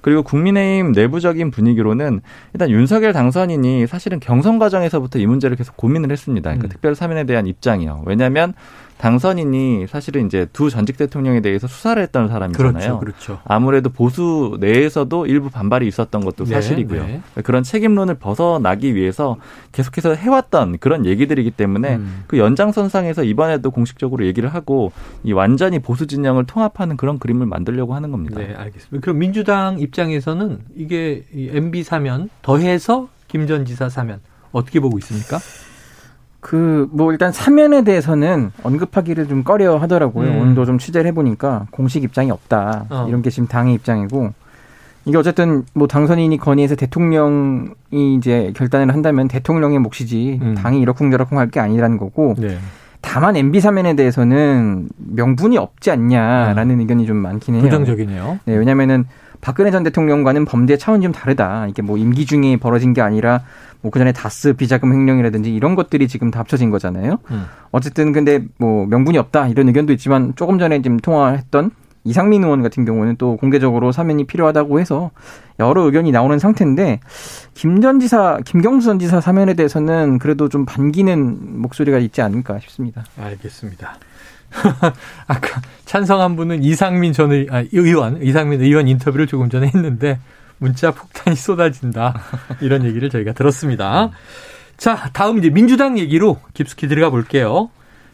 그리고 0.01 0.21
국민의힘 0.21 0.91
내부적인 0.91 1.49
분위기로는 1.49 2.21
일단 2.53 2.69
윤석열 2.69 3.13
당선인이 3.13 3.87
사실은 3.87 4.19
경선 4.19 4.59
과정에서부터 4.59 5.17
이 5.17 5.25
문제를 5.25 5.55
계속 5.57 5.75
고민을 5.77 6.11
했습니다. 6.11 6.49
그러니까 6.51 6.67
음. 6.67 6.69
특별 6.69 6.93
사면에 6.93 7.23
대한 7.25 7.47
입장이요. 7.47 8.03
왜냐하면 8.05 8.53
당선인이 8.97 9.87
사실은 9.87 10.25
이제 10.27 10.47
두 10.53 10.69
전직 10.69 10.97
대통령에 10.97 11.41
대해서 11.41 11.67
수사를 11.67 12.01
했던 12.01 12.27
사람이잖아요. 12.27 12.73
그렇죠. 12.73 12.99
그렇죠. 12.99 13.39
아무래도 13.45 13.89
보수 13.89 14.57
내에서도 14.59 15.25
일부 15.25 15.49
반발이 15.49 15.87
있었던 15.87 16.23
것도 16.23 16.45
네, 16.45 16.53
사실이고요. 16.55 17.03
네. 17.05 17.21
그런 17.43 17.63
책임론을 17.63 18.15
벗어나기 18.15 18.95
위해서 18.95 19.37
계속해서 19.71 20.15
해왔던 20.15 20.77
그런 20.79 21.05
얘기들이기 21.05 21.51
때문에 21.51 21.95
음. 21.95 22.23
그 22.27 22.37
연장선상에서 22.37 23.23
이번에도 23.23 23.71
공식적으로 23.71 24.25
얘기를 24.25 24.53
하고 24.53 24.91
이 25.23 25.33
완전히 25.33 25.79
보수 25.79 26.07
진영을 26.07 26.45
통합하는 26.45 26.95
그런 26.97 27.19
그림을 27.19 27.45
만들려고 27.45 27.95
하는 27.95 28.11
겁니다. 28.11 28.39
네, 28.39 28.53
알겠습니다. 28.55 29.01
그럼 29.03 29.19
민주당 29.19 29.79
입장에서는 29.79 30.59
이게 30.75 31.23
이 31.33 31.49
MB 31.51 31.83
사면 31.83 32.29
더해서 32.41 33.09
김 33.27 33.47
전 33.47 33.65
지사 33.65 33.89
사면 33.89 34.19
어떻게 34.51 34.79
보고 34.79 34.97
있습니까? 34.99 35.39
그 36.43 36.87
뭐 36.91 37.11
일단 37.13 37.31
사면에 37.31 37.83
대해서는 37.83 38.51
언급하기를 38.63 39.27
좀 39.29 39.43
꺼려 39.43 39.77
하더라고요. 39.77 40.29
음. 40.29 40.41
오늘도 40.41 40.65
좀 40.65 40.77
취재를 40.77 41.07
해보니까 41.07 41.67
공식 41.71 42.03
입장이 42.03 42.29
없다. 42.31 42.85
어. 42.89 43.05
이런 43.07 43.21
게 43.21 43.29
지금 43.29 43.47
당의 43.47 43.73
입장이고 43.75 44.33
이게 45.05 45.17
어쨌든 45.17 45.63
뭐 45.73 45.87
당선인이 45.87 46.37
건의해서 46.37 46.75
대통령이 46.75 48.15
이제 48.17 48.51
결단을 48.55 48.93
한다면 48.93 49.27
대통령의 49.29 49.79
몫이지 49.79 50.39
음. 50.41 50.53
당이 50.55 50.81
이러쿵저러쿵 50.81 51.37
할 51.39 51.47
게 51.49 51.59
아니라는 51.61 51.97
거고 51.97 52.35
네. 52.37 52.57
다만 53.01 53.35
MB 53.35 53.59
사면에 53.59 53.95
대해서는 53.95 54.89
명분이 54.97 55.57
없지 55.57 55.91
않냐라는 55.91 56.79
의견이 56.81 57.05
좀 57.05 57.17
많긴 57.17 57.55
해요. 57.55 57.63
부정적이네요. 57.63 58.39
네, 58.45 58.55
왜냐면은 58.55 59.05
박근혜 59.43 59.71
전 59.71 59.83
대통령과는 59.83 60.45
범죄 60.45 60.77
차원이 60.77 61.03
좀 61.03 61.11
다르다. 61.11 61.67
이게 61.67 61.81
뭐 61.81 61.97
임기 61.97 62.25
중에 62.25 62.57
벌어진 62.57 62.93
게 62.93 63.01
아니라 63.01 63.41
뭐 63.81 63.91
그 63.91 63.99
전에 63.99 64.11
다스 64.11 64.53
비자금 64.53 64.91
횡령이라든지 64.91 65.53
이런 65.53 65.75
것들이 65.75 66.07
지금 66.07 66.31
다 66.31 66.39
합쳐진 66.39 66.71
거잖아요. 66.71 67.19
음. 67.29 67.45
어쨌든 67.71 68.11
근데 68.13 68.45
뭐 68.57 68.87
명분이 68.87 69.17
없다 69.17 69.49
이런 69.49 69.67
의견도 69.67 69.93
있지만 69.93 70.33
조금 70.35 70.57
전에 70.57 70.81
지금 70.81 70.97
통화했던 70.97 71.71
이상민 72.05 72.43
의원 72.43 72.61
같은 72.63 72.85
경우는 72.85 73.15
또 73.17 73.37
공개적으로 73.37 73.91
사면이 73.91 74.25
필요하다고 74.25 74.79
해서 74.79 75.11
여러 75.59 75.83
의견이 75.83 76.11
나오는 76.11 76.37
상태인데 76.39 76.99
김 77.53 77.81
전 77.81 77.99
지사, 77.99 78.39
김경수 78.45 78.85
전 78.87 78.99
지사 78.99 79.19
사면에 79.21 79.53
대해서는 79.53 80.19
그래도 80.19 80.49
좀 80.49 80.65
반기는 80.65 81.61
목소리가 81.61 81.97
있지 81.99 82.21
않을까 82.21 82.59
싶습니다. 82.59 83.03
알겠습니다. 83.19 83.97
아까 85.27 85.61
찬성한 85.85 86.35
분은 86.35 86.63
이상민 86.63 87.13
전 87.13 87.31
의, 87.31 87.47
아, 87.49 87.63
의원, 87.71 88.21
이상민 88.21 88.61
의원 88.61 88.87
인터뷰를 88.87 89.27
조금 89.27 89.49
전에 89.49 89.67
했는데 89.67 90.19
문자 90.59 90.91
폭탄이 90.91 91.35
쏟아진다. 91.35 92.21
이런 92.61 92.85
얘기를 92.85 93.09
저희가 93.09 93.33
들었습니다. 93.33 94.11
자, 94.77 95.09
다음 95.13 95.37
이제 95.39 95.49
민주당 95.49 95.97
얘기로 95.97 96.39
깊숙이 96.53 96.87
들어가 96.87 97.09
볼게요. 97.09 97.69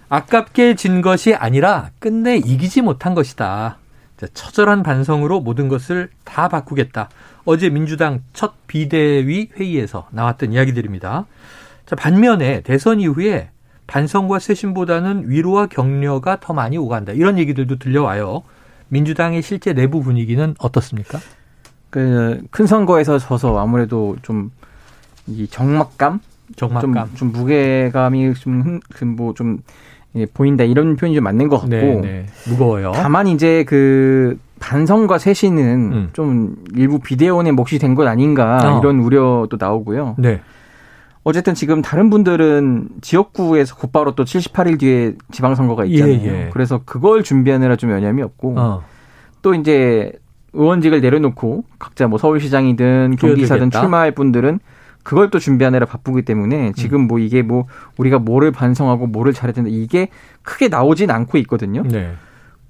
아깝게 0.09 0.75
진 0.75 1.01
것이 1.01 1.35
아니라 1.35 1.89
끝내 1.99 2.37
이기지 2.37 2.81
못한 2.81 3.13
것이다. 3.13 3.77
자, 4.19 4.27
처절한 4.33 4.83
반성으로 4.83 5.39
모든 5.39 5.67
것을 5.69 6.09
다 6.25 6.49
바꾸겠다. 6.49 7.09
어제 7.45 7.69
민주당 7.69 8.21
첫 8.33 8.53
비대위 8.67 9.49
회의에서 9.55 10.07
나왔던 10.11 10.53
이야기들입니다. 10.53 11.25
자, 11.85 11.95
반면에 11.95 12.61
대선 12.61 12.99
이후에 12.99 13.49
반성과 13.87 14.39
쇄신보다는 14.39 15.29
위로와 15.29 15.67
격려가 15.67 16.39
더 16.39 16.53
많이 16.53 16.77
오간다. 16.77 17.13
이런 17.13 17.39
얘기들도 17.39 17.79
들려와요. 17.79 18.43
민주당의 18.89 19.41
실제 19.41 19.73
내부 19.73 20.01
분위기는 20.01 20.55
어떻습니까? 20.59 21.19
그 21.89 22.41
큰 22.51 22.67
선거에서 22.67 23.17
져서 23.17 23.57
아무래도 23.57 24.15
좀 24.21 24.51
이 25.29 25.47
정막감, 25.47 26.19
정막감. 26.55 27.07
좀, 27.09 27.15
좀 27.15 27.31
무게감이 27.31 28.33
좀뭐좀 28.97 29.59
예, 29.59 29.63
보인다 30.33 30.63
이런 30.63 30.95
표현이 30.95 31.15
좀 31.15 31.23
맞는 31.23 31.47
것 31.49 31.59
같고 31.59 31.75
네, 31.75 32.01
네. 32.01 32.25
무거워요. 32.47 32.91
다만 32.95 33.27
이제 33.27 33.63
그 33.65 34.37
반성과 34.59 35.17
쇄신은 35.19 35.91
음. 35.91 36.09
좀 36.13 36.55
일부 36.75 36.99
비대원의 36.99 37.53
몫이 37.53 37.79
된 37.79 37.95
것 37.95 38.05
아닌가 38.07 38.75
어. 38.75 38.79
이런 38.79 38.99
우려도 38.99 39.57
나오고요. 39.59 40.15
네. 40.17 40.41
어쨌든 41.23 41.53
지금 41.53 41.81
다른 41.81 42.09
분들은 42.09 42.87
지역구에서 43.01 43.75
곧바로 43.75 44.15
또 44.15 44.23
78일 44.23 44.79
뒤에 44.79 45.13
지방선거가 45.31 45.85
있잖아요. 45.85 46.13
예, 46.13 46.25
예. 46.25 46.49
그래서 46.51 46.81
그걸 46.85 47.23
준비하느라 47.23 47.75
좀 47.75 47.91
여념이 47.91 48.21
없고 48.23 48.55
어. 48.57 48.83
또 49.41 49.53
이제 49.53 50.11
의원직을 50.53 51.01
내려놓고 51.01 51.63
각자 51.77 52.07
뭐 52.07 52.17
서울시장이든 52.17 53.17
경기사든. 53.19 53.69
출마할 53.69 54.11
분들은 54.13 54.59
그걸 55.03 55.29
또 55.29 55.39
준비하느라 55.39 55.85
바쁘기 55.85 56.23
때문에 56.23 56.73
지금 56.75 57.07
뭐 57.07 57.19
이게 57.19 57.41
뭐 57.41 57.65
우리가 57.97 58.19
뭐를 58.19 58.51
반성하고 58.51 59.07
뭐를 59.07 59.33
잘해야 59.33 59.53
된다 59.53 59.69
이게 59.71 60.09
크게 60.43 60.67
나오진 60.67 61.09
않고 61.09 61.37
있거든요. 61.39 61.83
네. 61.83 62.13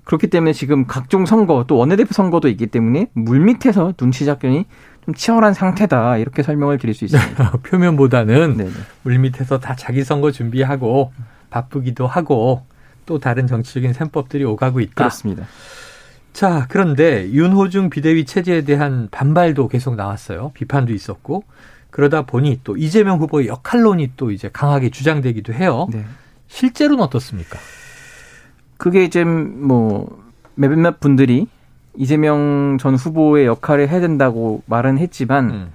그렇기 0.04 0.28
때문에 0.28 0.54
지금 0.54 0.88
각종 0.88 1.26
선거 1.26 1.66
또 1.68 1.78
원내대표 1.78 2.14
선거도 2.14 2.48
있기 2.50 2.68
때문에 2.68 3.08
물밑에서 3.14 3.94
눈치 3.96 4.26
작전이 4.26 4.66
좀 5.06 5.14
치열한 5.14 5.54
상태다 5.54 6.18
이렇게 6.18 6.42
설명을 6.42 6.78
드릴 6.78 6.96
수 6.96 7.06
있습니다. 7.06 7.52
표면보다는 7.64 8.58
네. 8.58 8.70
물밑에서 9.04 9.60
다 9.60 9.76
자기 9.76 10.04
선거 10.04 10.32
준비하고 10.32 11.12
바쁘기도 11.50 12.08
하고 12.08 12.64
또 13.06 13.20
다른 13.20 13.48
정치적인 13.48 13.94
셈법들이 13.94 14.44
오가고 14.46 14.80
있다. 14.80 14.94
그렇습니다. 14.96 15.46
자, 16.34 16.68
그런데 16.70 17.30
윤호중 17.32 17.90
비대위 17.90 18.26
체제에 18.26 18.62
대한 18.62 19.10
반발도 19.12 19.68
계속 19.68 19.96
나왔어요. 19.96 20.52
비판도 20.54 20.94
있었고. 20.94 21.44
그러다 21.92 22.24
보니 22.24 22.62
또 22.64 22.78
이재명 22.78 23.20
후보의 23.20 23.48
역할론이 23.48 24.12
또 24.16 24.32
이제 24.32 24.50
강하게 24.52 24.90
주장되기도 24.90 25.54
해요. 25.54 25.88
네. 25.92 26.06
실제로는 26.48 27.04
어떻습니까? 27.04 27.58
그게 28.78 29.04
이제 29.04 29.24
뭐 29.24 30.24
몇몇 30.56 31.00
분들이 31.00 31.48
이재명 31.96 32.78
전 32.80 32.96
후보의 32.96 33.46
역할을 33.46 33.90
해야 33.90 34.00
된다고 34.00 34.64
말은 34.66 34.98
했지만 34.98 35.50
음. 35.50 35.72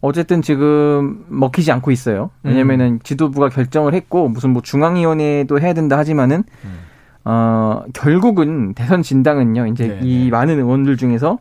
어쨌든 0.00 0.42
지금 0.42 1.24
먹히지 1.28 1.70
않고 1.70 1.90
있어요. 1.90 2.30
왜냐면은 2.42 2.98
지도부가 3.04 3.48
결정을 3.48 3.94
했고 3.94 4.28
무슨 4.28 4.50
뭐 4.50 4.60
중앙위원회도 4.60 5.60
해야 5.60 5.74
된다 5.74 5.96
하지만은 5.96 6.42
음. 6.64 6.78
어 7.24 7.84
결국은 7.92 8.74
대선 8.74 9.02
진당은요. 9.02 9.66
이제 9.68 9.86
네, 9.86 10.00
이 10.02 10.24
네. 10.24 10.30
많은 10.30 10.58
의원들 10.58 10.96
중에서 10.96 11.38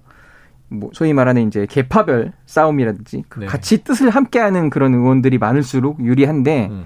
뭐 0.71 0.89
소위 0.93 1.13
말하는 1.13 1.47
이제 1.47 1.67
계파별 1.69 2.31
싸움이라든지 2.45 3.25
그 3.27 3.41
네. 3.41 3.45
같이 3.45 3.83
뜻을 3.83 4.09
함께하는 4.09 4.69
그런 4.69 4.93
의원들이 4.93 5.37
많을수록 5.37 5.99
유리한데 6.03 6.69
음. 6.71 6.85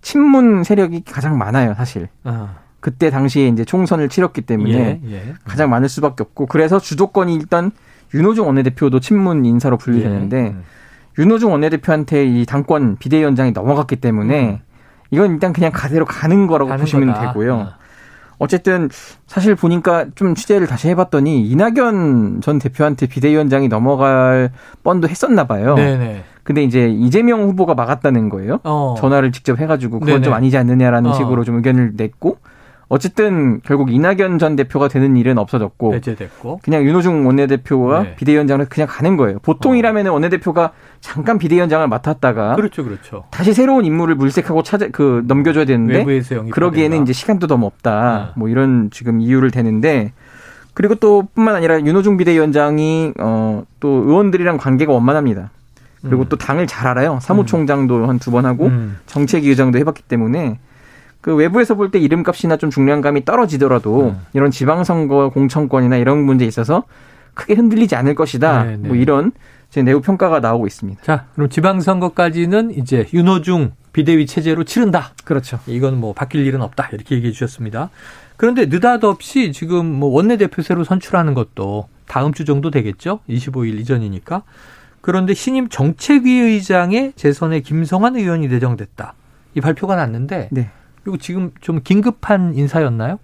친문 0.00 0.64
세력이 0.64 1.04
가장 1.04 1.36
많아요, 1.36 1.74
사실. 1.74 2.08
아, 2.24 2.54
그때 2.80 3.10
당시에 3.10 3.48
이제 3.48 3.64
총선을 3.64 4.08
치렀기 4.08 4.42
때문에 4.42 5.00
예, 5.04 5.12
예. 5.12 5.34
가장 5.44 5.68
많을 5.68 5.88
수밖에 5.88 6.22
없고 6.22 6.46
그래서 6.46 6.78
주도권이 6.78 7.34
일단 7.34 7.70
윤호중 8.14 8.46
원내대표도 8.46 9.00
친문 9.00 9.44
인사로 9.44 9.76
분류되는데 9.76 10.36
예. 10.38 10.48
음. 10.50 10.62
윤호중 11.18 11.50
원내대표한테 11.52 12.24
이 12.24 12.46
당권 12.46 12.96
비대위원장이 12.96 13.50
넘어갔기 13.52 13.96
때문에 13.96 14.62
이건 15.10 15.32
일단 15.32 15.52
그냥 15.52 15.72
가대로 15.74 16.04
가는 16.04 16.46
거라고 16.46 16.68
가는 16.68 16.82
보시면 16.82 17.08
거다. 17.12 17.28
되고요. 17.28 17.60
아. 17.60 17.77
어쨌든 18.38 18.88
사실 19.26 19.54
보니까 19.54 20.06
좀 20.14 20.34
취재를 20.34 20.66
다시 20.66 20.88
해봤더니 20.88 21.42
이낙연 21.48 22.40
전 22.40 22.58
대표한테 22.58 23.06
비대위원장이 23.06 23.68
넘어갈 23.68 24.50
뻔도 24.82 25.08
했었나 25.08 25.46
봐요. 25.46 25.74
네네. 25.74 26.24
근데 26.44 26.62
이제 26.62 26.88
이재명 26.88 27.42
후보가 27.42 27.74
막았다는 27.74 28.30
거예요. 28.30 28.60
어. 28.64 28.94
전화를 28.98 29.32
직접 29.32 29.58
해가지고 29.58 30.00
그건 30.00 30.14
네네. 30.14 30.22
좀 30.22 30.32
아니지 30.32 30.56
않느냐라는 30.56 31.10
어. 31.10 31.14
식으로 31.14 31.44
좀 31.44 31.56
의견을 31.56 31.92
냈고 31.96 32.38
어쨌든 32.88 33.60
결국 33.64 33.92
이낙연 33.92 34.38
전 34.38 34.56
대표가 34.56 34.88
되는 34.88 35.16
일은 35.16 35.36
없어졌고 35.36 35.90
배제됐고. 35.90 36.60
그냥 36.62 36.84
윤호중 36.84 37.26
원내대표와 37.26 38.02
네. 38.02 38.16
비대위원장을 38.16 38.64
그냥 38.70 38.88
가는 38.90 39.16
거예요. 39.16 39.38
보통이라면 39.40 40.06
원내대표가 40.06 40.72
잠깐 41.00 41.38
비대위원장을 41.38 41.86
맡았다가 41.86 42.56
그렇죠, 42.56 42.84
그렇죠. 42.84 43.24
다시 43.30 43.52
새로운 43.52 43.84
인물을 43.84 44.14
물색하고 44.14 44.62
찾아 44.62 44.88
그 44.88 45.22
넘겨줘야 45.26 45.66
되는데. 45.66 46.04
그러기에는 46.50 47.02
이제 47.02 47.12
시간도 47.12 47.46
너무 47.46 47.66
없다. 47.66 47.92
아. 47.92 48.32
뭐 48.36 48.48
이런 48.48 48.88
지금 48.90 49.20
이유를 49.20 49.50
대는데 49.50 50.12
그리고 50.72 50.94
또 50.94 51.28
뿐만 51.34 51.56
아니라 51.56 51.80
윤호중 51.80 52.16
비대위원장이 52.16 53.12
어또 53.18 53.88
의원들이랑 53.88 54.56
관계가 54.56 54.92
원만합니다. 54.92 55.50
그리고 56.02 56.28
또 56.28 56.36
당을 56.36 56.68
잘 56.68 56.86
알아요. 56.86 57.18
사무총장도 57.20 58.06
한두 58.06 58.30
번 58.30 58.46
하고 58.46 58.66
음. 58.66 58.96
정책위 59.06 59.48
의장도 59.48 59.78
해봤기 59.78 60.04
때문에 60.04 60.60
그 61.20 61.34
외부에서 61.34 61.74
볼 61.74 61.90
때 61.90 61.98
이름값이나 61.98 62.56
좀 62.56 62.70
중량감이 62.70 63.24
떨어지더라도 63.24 64.10
음. 64.10 64.20
이런 64.32 64.50
지방선거 64.50 65.30
공천권이나 65.30 65.96
이런 65.96 66.18
문제에 66.22 66.46
있어서 66.46 66.84
크게 67.34 67.54
흔들리지 67.54 67.96
않을 67.96 68.14
것이다. 68.14 68.64
네, 68.64 68.76
네. 68.76 68.88
뭐 68.88 68.96
이런 68.96 69.32
제 69.70 69.82
내부 69.82 70.00
평가가 70.00 70.40
나오고 70.40 70.66
있습니다. 70.66 71.02
자, 71.02 71.26
그럼 71.34 71.48
지방선거까지는 71.48 72.72
이제 72.72 73.06
윤호중 73.12 73.72
비대위 73.92 74.26
체제로 74.26 74.64
치른다. 74.64 75.12
그렇죠. 75.24 75.58
이건 75.66 75.98
뭐 75.98 76.12
바뀔 76.12 76.46
일은 76.46 76.62
없다. 76.62 76.88
이렇게 76.92 77.16
얘기해 77.16 77.32
주셨습니다. 77.32 77.90
그런데 78.36 78.66
느닷없이 78.66 79.52
지금 79.52 79.86
뭐 79.86 80.10
원내대표 80.10 80.62
새로 80.62 80.84
선출하는 80.84 81.34
것도 81.34 81.88
다음 82.06 82.32
주 82.32 82.44
정도 82.44 82.70
되겠죠? 82.70 83.20
25일 83.28 83.78
이전이니까. 83.80 84.42
그런데 85.00 85.34
신임 85.34 85.68
정책위 85.68 86.30
의장의 86.38 87.12
재선에 87.16 87.60
김성환 87.60 88.16
의원이 88.16 88.48
내정됐다. 88.48 89.14
이 89.54 89.60
발표가 89.60 89.96
났는데 89.96 90.48
네. 90.52 90.70
이거 91.08 91.16
지금 91.18 91.50
좀 91.60 91.80
긴급한 91.82 92.54
인사였나요? 92.54 93.18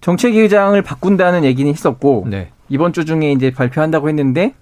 정책위 0.00 0.38
의장을 0.40 0.80
바꾼다는 0.82 1.44
얘기는 1.44 1.70
했었고 1.70 2.26
네. 2.28 2.50
이번 2.68 2.92
주 2.92 3.04
중에 3.04 3.32
이제 3.32 3.50
발표한다고 3.50 4.08
했는데 4.08 4.54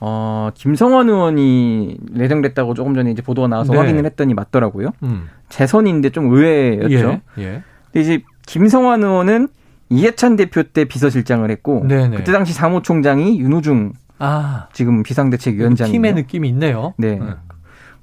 어 0.00 0.50
김성원 0.54 1.08
의원이 1.08 1.98
내정됐다고 2.12 2.74
조금 2.74 2.94
전에 2.94 3.10
이제 3.10 3.22
보도가 3.22 3.48
나와서 3.48 3.72
네. 3.72 3.78
확인을 3.78 4.04
했더니 4.06 4.34
맞더라고요. 4.34 4.90
음. 5.02 5.28
재선인데 5.48 6.10
좀 6.10 6.32
의외였죠. 6.32 7.20
예. 7.38 7.42
예. 7.42 7.62
근데 7.86 8.00
이제 8.00 8.22
김성환 8.46 9.02
의원은 9.02 9.48
이해찬 9.90 10.36
대표 10.36 10.62
때 10.62 10.84
비서실장을 10.84 11.48
했고 11.50 11.84
네네. 11.86 12.16
그때 12.16 12.32
당시 12.32 12.52
사무총장이 12.52 13.38
윤우중 13.38 13.92
아. 14.18 14.68
지금 14.72 15.02
비상대책위원장이에요. 15.02 15.92
팀의 15.92 16.14
느낌이 16.14 16.48
있네요. 16.48 16.94
네. 16.96 17.18
음. 17.20 17.34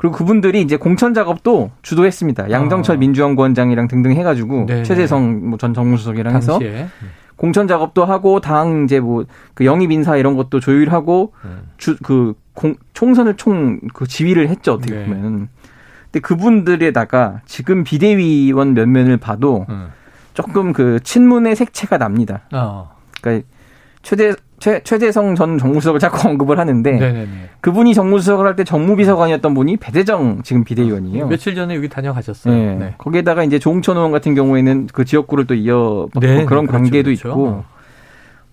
그리고 0.02 0.16
그분들이 0.16 0.62
이제 0.62 0.78
공천 0.78 1.14
작업도 1.14 1.70
주도했습니다. 1.84 2.50
양정철 2.50 2.96
아. 2.96 3.00
민주연구원장이랑 3.00 3.88
등등 3.88 4.14
해가지고 4.14 4.66
네네. 4.66 4.82
최재성 4.84 5.48
뭐 5.50 5.60
전 5.60 5.76
정무수석이랑 5.76 6.36
해서 6.36 6.54
당시에. 6.54 6.88
공천 7.36 7.68
작업도 7.68 8.04
하고 8.06 8.40
당 8.40 8.86
이제 8.86 9.00
뭐 9.00 9.26
그 9.54 9.64
영입 9.64 9.92
인사 9.92 10.18
이런 10.18 10.36
것도 10.36 10.60
조율하고 10.60 11.34
음. 11.46 11.68
주그 11.78 12.34
총선을 12.96 13.36
총 13.38 13.80
그 13.94 14.08
지휘를 14.08 14.50
했죠 14.50 14.74
어떻게 14.74 14.96
네. 14.96 15.06
보면. 15.06 15.50
근데 16.12 16.20
그분들에다가 16.20 17.42
지금 17.46 17.84
비대위원 17.84 18.74
몇 18.74 18.90
면을 18.90 19.18
봐도 19.18 19.68
음. 19.70 19.90
조금 20.34 20.74
그 20.74 21.00
친문의 21.04 21.56
색채가 21.56 22.00
납니다. 22.00 22.42
어. 22.52 22.96
그러니까 23.22 23.46
최대 24.02 24.34
최, 24.62 24.80
최재성 24.84 25.36
전 25.36 25.58
정무수석을 25.58 26.00
자꾸 26.00 26.26
언급을 26.30 26.60
하는데 26.60 26.92
네네네. 26.92 27.28
그분이 27.62 27.94
정무수석을 27.96 28.46
할 28.46 28.56
때 28.56 28.64
정무비서관이었던 28.64 29.54
분이 29.54 29.78
배대정 29.78 30.44
지금 30.44 30.64
비대위원이에요. 30.64 31.28
며칠 31.28 31.56
전에 31.56 31.76
여기 31.76 31.90
다녀가셨어요. 31.90 32.54
네. 32.56 32.76
네. 32.76 32.94
거기에다가 32.98 33.44
이제 33.44 33.58
조홍천 33.60 33.98
의원 33.98 34.12
같은 34.12 34.36
경우에는 34.36 34.88
그 34.94 35.04
지역구를 35.04 35.48
또 35.48 35.56
이어 35.56 36.08
네, 36.20 36.28
그런 36.28 36.38
네, 36.38 36.46
그렇죠, 36.46 36.72
관계도 36.72 37.04
그렇죠. 37.08 37.28
있고 37.30 37.64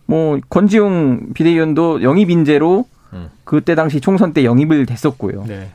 뭐 0.06 0.38
권지웅 0.48 1.34
비대위원도 1.34 2.02
영입 2.02 2.30
인재로 2.30 2.86
음. 3.12 3.28
그때 3.44 3.74
당시 3.74 4.00
총선 4.00 4.32
때 4.32 4.44
영입을 4.44 4.86
됐었고요. 4.86 5.44
네. 5.46 5.68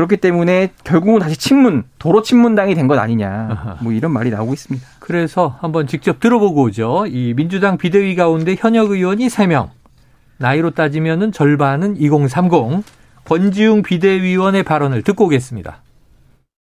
그렇기 0.00 0.16
때문에 0.16 0.72
결국은 0.82 1.20
다시 1.20 1.38
친문 1.38 1.84
도로 1.98 2.22
친문당이 2.22 2.74
된 2.74 2.88
것 2.88 2.98
아니냐. 2.98 3.76
뭐 3.82 3.92
이런 3.92 4.12
말이 4.12 4.30
나오고 4.30 4.54
있습니다. 4.54 4.86
그래서 4.98 5.58
한번 5.60 5.86
직접 5.86 6.18
들어보고 6.20 6.62
오죠. 6.62 7.04
이 7.06 7.34
민주당 7.36 7.76
비대위 7.76 8.14
가운데 8.14 8.56
현역 8.58 8.92
의원이 8.92 9.26
3명. 9.26 9.68
나이로 10.38 10.70
따지면은 10.70 11.32
절반은 11.32 11.98
2030. 11.98 12.50
권지웅 13.26 13.82
비대위원의 13.82 14.62
발언을 14.62 15.02
듣고 15.02 15.26
오겠습니다. 15.26 15.82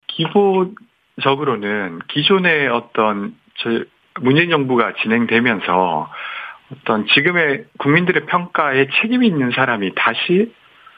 기본적으로는 0.08 2.00
기존의 2.08 2.68
어떤 2.68 3.34
저 3.56 3.70
문재인 4.20 4.50
정부가 4.50 4.92
진행되면서 5.02 6.10
어떤 6.70 7.06
지금의 7.06 7.64
국민들의 7.78 8.26
평가에 8.26 8.88
책임이 9.00 9.26
있는 9.26 9.50
사람이 9.52 9.92
다시 9.96 10.52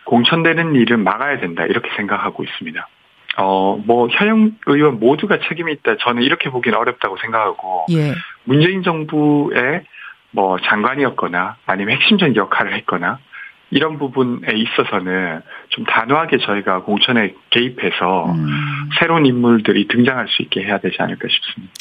공천되는 0.05 0.75
일을 0.75 0.99
막아야 0.99 1.41
된다 1.41 1.65
이렇게 1.65 1.89
생각하고 1.97 2.45
있습니다. 2.45 2.89
어, 3.37 3.83
뭐 3.85 4.09
현역 4.09 4.53
의원 4.67 5.01
모두가 5.01 5.39
책임이 5.49 5.73
있다. 5.73 5.97
저는 6.01 6.23
이렇게 6.23 6.51
보기는 6.51 6.79
어렵다고 6.79 7.17
생각하고 7.19 7.87
예. 7.91 8.15
문재인 8.45 8.83
정부의 8.83 9.85
뭐 10.31 10.59
장관이었거나 10.61 11.57
아니면 11.67 11.97
핵심적인 11.97 12.37
역할을 12.37 12.75
했거나 12.79 13.19
이런 13.71 13.99
부분에 13.99 14.53
있어서는 14.55 15.43
좀 15.71 15.85
단호하게 15.85 16.39
저희가 16.39 16.83
공천에 16.83 17.35
개입해서 17.51 18.33
음. 18.33 18.47
새로운 19.01 19.27
인물들이 19.27 19.89
등장할 19.89 20.29
수 20.29 20.43
있게 20.43 20.63
해야 20.63 20.79
되지 20.79 20.97
않을까 21.01 21.27
싶습니다. 21.29 21.73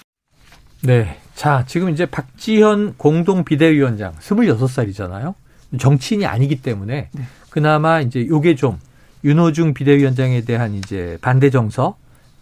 네. 0.85 1.17
자, 1.33 1.63
지금 1.65 1.89
이제 1.89 2.05
박지현 2.05 2.97
공동 2.97 3.43
비대위원장 3.43 4.13
26살이잖아요. 4.13 5.35
정치인이 5.77 6.25
아니기 6.25 6.61
때문에 6.61 7.09
그나마 7.49 8.01
이제 8.01 8.27
요게 8.27 8.55
좀 8.55 8.79
윤호중 9.23 9.73
비대위원장에 9.73 10.41
대한 10.41 10.73
이제 10.73 11.17
반대 11.21 11.49
정서 11.49 11.95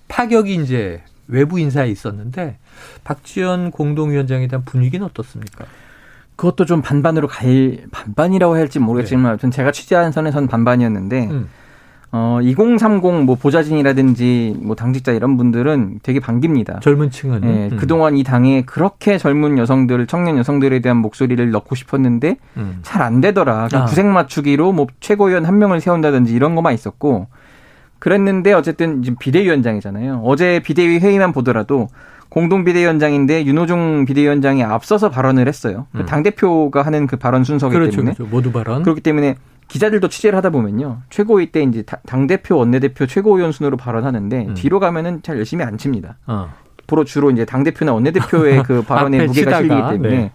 파격이 0.07 0.55
이제 0.55 1.01
외부 1.27 1.59
인사에 1.59 1.89
있었는데 1.89 2.57
박지현 3.03 3.71
공동위원장에 3.71 4.47
대한 4.47 4.65
분위기는 4.65 5.05
어떻습니까? 5.05 5.65
그것도 6.35 6.65
좀 6.65 6.81
반반으로 6.81 7.27
갈 7.27 7.85
반반이라고 7.91 8.55
할지 8.55 8.79
모르겠지만 8.79 9.27
아무튼 9.27 9.51
제가 9.51 9.71
취재한 9.71 10.11
선에선 10.11 10.47
반반이었는데 10.47 11.27
음. 11.27 11.49
어 12.13 12.39
2030 12.41 13.23
뭐 13.23 13.35
보좌진이라든지 13.35 14.57
뭐 14.61 14.75
당직자 14.75 15.13
이런 15.13 15.37
분들은 15.37 16.01
되게 16.03 16.19
반깁니다. 16.19 16.81
젊은 16.81 17.09
층은 17.09 17.43
예, 17.45 17.69
음. 17.71 17.77
그동안 17.77 18.17
이 18.17 18.23
당에 18.23 18.63
그렇게 18.63 19.17
젊은 19.17 19.57
여성들, 19.57 20.07
청년 20.07 20.37
여성들에 20.37 20.79
대한 20.81 20.97
목소리를 20.97 21.51
넣고 21.51 21.75
싶었는데 21.75 22.35
음. 22.57 22.79
잘안 22.81 23.21
되더라. 23.21 23.69
그냥 23.69 23.83
아. 23.83 23.85
구색 23.85 24.05
맞추기로 24.05 24.73
뭐 24.73 24.87
최고위원 24.99 25.45
한 25.45 25.57
명을 25.57 25.79
세운다든지 25.79 26.33
이런 26.33 26.55
것만 26.55 26.73
있었고 26.73 27.27
그랬는데 27.99 28.51
어쨌든 28.53 29.03
지금 29.03 29.17
비대위원장이잖아요. 29.17 30.21
어제 30.25 30.59
비대위 30.59 30.99
회의만 30.99 31.31
보더라도 31.31 31.87
공동 32.31 32.63
비대위원장인데 32.63 33.45
윤호중 33.45 34.05
비대위원장이 34.05 34.63
앞서서 34.63 35.09
발언을 35.09 35.49
했어요. 35.49 35.87
그 35.91 35.99
음. 35.99 36.05
당 36.05 36.23
대표가 36.23 36.81
하는 36.81 37.05
그 37.05 37.17
발언 37.17 37.43
순서기 37.43 37.73
그렇죠, 37.73 37.97
때문에 37.97 38.13
그렇죠. 38.15 38.31
모두 38.33 38.53
발언. 38.53 38.83
그렇기 38.83 39.01
때문에 39.01 39.35
기자들도 39.67 40.07
취재를 40.07 40.37
하다 40.37 40.49
보면요. 40.51 40.99
최고위 41.09 41.51
때 41.51 41.61
이제 41.61 41.83
당 42.05 42.27
대표, 42.27 42.57
원내대표, 42.57 43.05
최고위원 43.05 43.51
순으로 43.51 43.75
발언하는데 43.75 44.45
음. 44.47 44.53
뒤로 44.53 44.79
가면은 44.79 45.21
잘 45.23 45.37
열심히 45.37 45.65
안 45.65 45.77
칩니다. 45.77 46.15
어. 46.25 46.49
앞으로 46.83 47.03
주로 47.03 47.31
이제 47.31 47.43
당 47.43 47.63
대표나 47.65 47.91
원내 47.93 48.11
대표의 48.11 48.63
그 48.63 48.81
발언에 48.81 49.25
무게가 49.25 49.33
치다가, 49.33 49.57
실리기 49.57 50.03
때문에 50.03 50.21
네. 50.23 50.31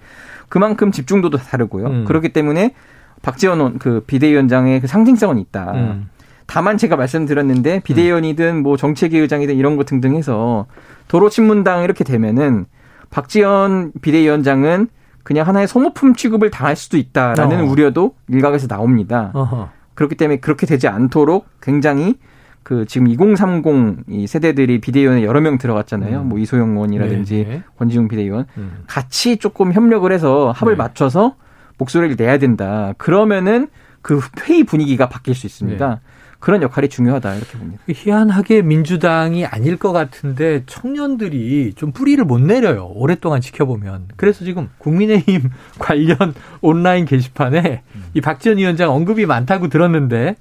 그만큼 0.50 0.92
집중도도 0.92 1.38
다르고요. 1.38 1.86
음. 1.86 2.04
그렇기 2.04 2.34
때문에 2.34 2.74
박지원 3.22 3.58
원- 3.60 3.78
그 3.78 4.04
비대위원장의 4.06 4.82
그 4.82 4.86
상징성은 4.86 5.38
있다. 5.38 5.72
음. 5.72 6.10
다만 6.46 6.76
제가 6.76 6.96
말씀드렸는데 6.96 7.80
비대위원이든 7.80 8.62
뭐 8.62 8.76
정책위 8.76 9.16
의장이든 9.18 9.56
이런 9.56 9.76
것 9.76 9.86
등등 9.86 10.14
해서 10.14 10.66
도로 11.08 11.28
친문당 11.28 11.82
이렇게 11.82 12.04
되면은 12.04 12.66
박지원 13.10 13.92
비대위원장은 14.00 14.88
그냥 15.22 15.46
하나의 15.46 15.66
소모품 15.66 16.14
취급을 16.14 16.50
당할 16.50 16.76
수도 16.76 16.96
있다라는 16.96 17.62
어. 17.62 17.64
우려도 17.64 18.14
일각에서 18.28 18.68
나옵니다. 18.68 19.30
어허. 19.34 19.70
그렇기 19.94 20.14
때문에 20.14 20.38
그렇게 20.38 20.66
되지 20.66 20.88
않도록 20.88 21.46
굉장히 21.60 22.16
그 22.62 22.84
지금 22.84 23.06
2030 23.06 24.04
이 24.08 24.26
세대들이 24.26 24.80
비대위원에 24.80 25.22
여러 25.22 25.40
명 25.40 25.56
들어갔잖아요. 25.56 26.22
음. 26.22 26.28
뭐 26.28 26.38
이소영 26.38 26.70
의원이라든지 26.70 27.44
네, 27.48 27.54
네. 27.56 27.62
권지웅 27.78 28.08
비대위원 28.08 28.46
음. 28.58 28.82
같이 28.86 29.36
조금 29.36 29.72
협력을 29.72 30.10
해서 30.12 30.52
합을 30.54 30.74
네. 30.74 30.76
맞춰서 30.76 31.36
목소리를 31.78 32.16
내야 32.16 32.38
된다. 32.38 32.92
그러면은 32.98 33.68
그 34.02 34.20
회의 34.42 34.64
분위기가 34.64 35.08
바뀔 35.08 35.34
수 35.34 35.46
있습니다. 35.46 35.88
네. 35.88 36.00
그런 36.46 36.62
역할이 36.62 36.88
중요하다 36.88 37.34
이렇게 37.34 37.58
봅니다. 37.58 37.82
희한하게 37.88 38.62
민주당이 38.62 39.44
아닐 39.44 39.76
것 39.76 39.90
같은데 39.90 40.62
청년들이 40.66 41.72
좀 41.74 41.90
뿌리를 41.90 42.24
못 42.24 42.40
내려요. 42.40 42.86
오랫동안 42.94 43.40
지켜보면. 43.40 44.10
그래서 44.14 44.44
지금 44.44 44.68
국민의힘 44.78 45.50
관련 45.80 46.34
온라인 46.60 47.04
게시판에 47.04 47.82
이 48.14 48.20
박지원 48.20 48.58
위원장 48.58 48.92
언급이 48.92 49.26
많다고 49.26 49.66
들었는데 49.66 50.36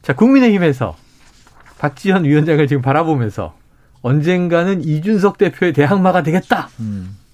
자, 0.00 0.14
국민의힘에서 0.14 0.94
박지원 1.80 2.22
위원장을 2.24 2.64
지금 2.68 2.80
바라보면서 2.80 3.56
언젠가는 4.02 4.84
이준석 4.84 5.38
대표의 5.38 5.72
대항마가 5.72 6.22
되겠다. 6.22 6.68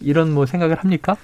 이런 0.01 0.33
뭐 0.33 0.47
생각을 0.47 0.77
합니까? 0.77 1.19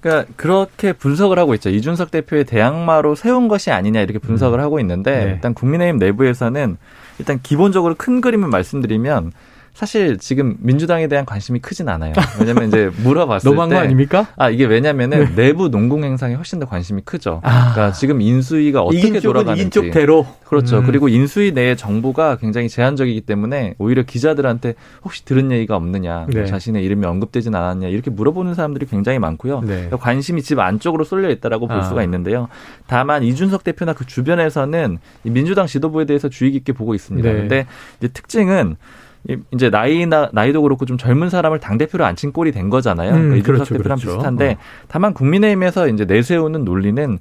그러니까 0.00 0.32
그렇게 0.36 0.92
분석을 0.92 1.38
하고 1.38 1.54
있죠. 1.54 1.68
이준석 1.68 2.10
대표의 2.10 2.44
대항마로 2.44 3.14
세운 3.14 3.48
것이 3.48 3.70
아니냐 3.70 4.00
이렇게 4.00 4.18
분석을 4.18 4.60
하고 4.60 4.80
있는데 4.80 5.24
네. 5.24 5.30
일단 5.32 5.54
국민의힘 5.54 5.98
내부에서는 5.98 6.76
일단 7.18 7.40
기본적으로 7.42 7.94
큰 7.96 8.20
그림을 8.20 8.48
말씀드리면 8.48 9.32
사실 9.74 10.18
지금 10.18 10.56
민주당에 10.60 11.06
대한 11.06 11.24
관심이 11.24 11.58
크진 11.58 11.88
않아요. 11.88 12.12
왜냐면 12.38 12.68
이제 12.68 12.90
물어봤을 13.02 13.48
너무한 13.48 13.70
때거 13.70 13.80
아닙니까? 13.80 14.26
아 14.36 14.50
이게 14.50 14.64
왜냐면은 14.64 15.34
내부 15.36 15.68
농공 15.68 16.04
행상에 16.04 16.34
훨씬 16.34 16.58
더 16.58 16.66
관심이 16.66 17.02
크죠. 17.04 17.40
아. 17.42 17.72
그러니까 17.72 17.92
지금 17.92 18.20
인수위가 18.20 18.82
어떻게 18.82 19.20
돌아가는지 19.20 19.62
이긴 19.62 19.70
쪽대로. 19.70 20.26
그렇죠. 20.44 20.78
음. 20.78 20.86
그리고 20.86 21.08
인수위 21.08 21.52
내의 21.52 21.76
정보가 21.76 22.36
굉장히 22.36 22.68
제한적이기 22.68 23.20
때문에 23.20 23.74
오히려 23.78 24.02
기자들한테 24.02 24.74
혹시 25.04 25.24
들은 25.24 25.52
얘기가 25.52 25.76
없느냐, 25.76 26.26
뭐 26.30 26.42
네. 26.42 26.44
자신의 26.44 26.84
이름이 26.84 27.06
언급되진 27.06 27.54
않았냐 27.54 27.86
이렇게 27.86 28.10
물어보는 28.10 28.54
사람들이 28.54 28.86
굉장히 28.86 29.20
많고요. 29.20 29.60
네. 29.60 29.88
관심이 29.90 30.42
집 30.42 30.58
안쪽으로 30.58 31.04
쏠려 31.04 31.30
있다라고 31.30 31.68
볼 31.68 31.78
아. 31.78 31.82
수가 31.82 32.02
있는데요. 32.02 32.48
다만 32.88 33.22
이준석 33.22 33.62
대표나 33.62 33.92
그 33.92 34.04
주변에서는 34.04 34.98
이 35.24 35.30
민주당 35.30 35.66
지도부에 35.66 36.04
대해서 36.04 36.28
주의 36.28 36.50
깊게 36.50 36.72
보고 36.72 36.94
있습니다. 36.94 37.30
네. 37.30 37.36
근데 37.38 37.66
이제 37.98 38.08
특징은 38.08 38.76
이- 39.28 39.36
이제 39.52 39.68
나이나 39.70 40.30
나이도 40.32 40.62
그렇고 40.62 40.86
좀 40.86 40.96
젊은 40.96 41.28
사람을 41.28 41.60
당 41.60 41.76
대표로 41.78 42.04
앉힌 42.04 42.32
꼴이 42.32 42.52
된 42.52 42.70
거잖아요. 42.70 43.10
음, 43.10 43.14
그러니까 43.14 43.36
이준석 43.36 43.54
그렇죠, 43.68 43.74
대표랑 43.74 43.98
그렇죠. 43.98 44.16
비슷한데 44.16 44.52
어. 44.52 44.56
다만 44.88 45.12
국민의힘에서 45.14 45.88
이제 45.88 46.04
내세우는 46.06 46.64
논리는 46.64 47.18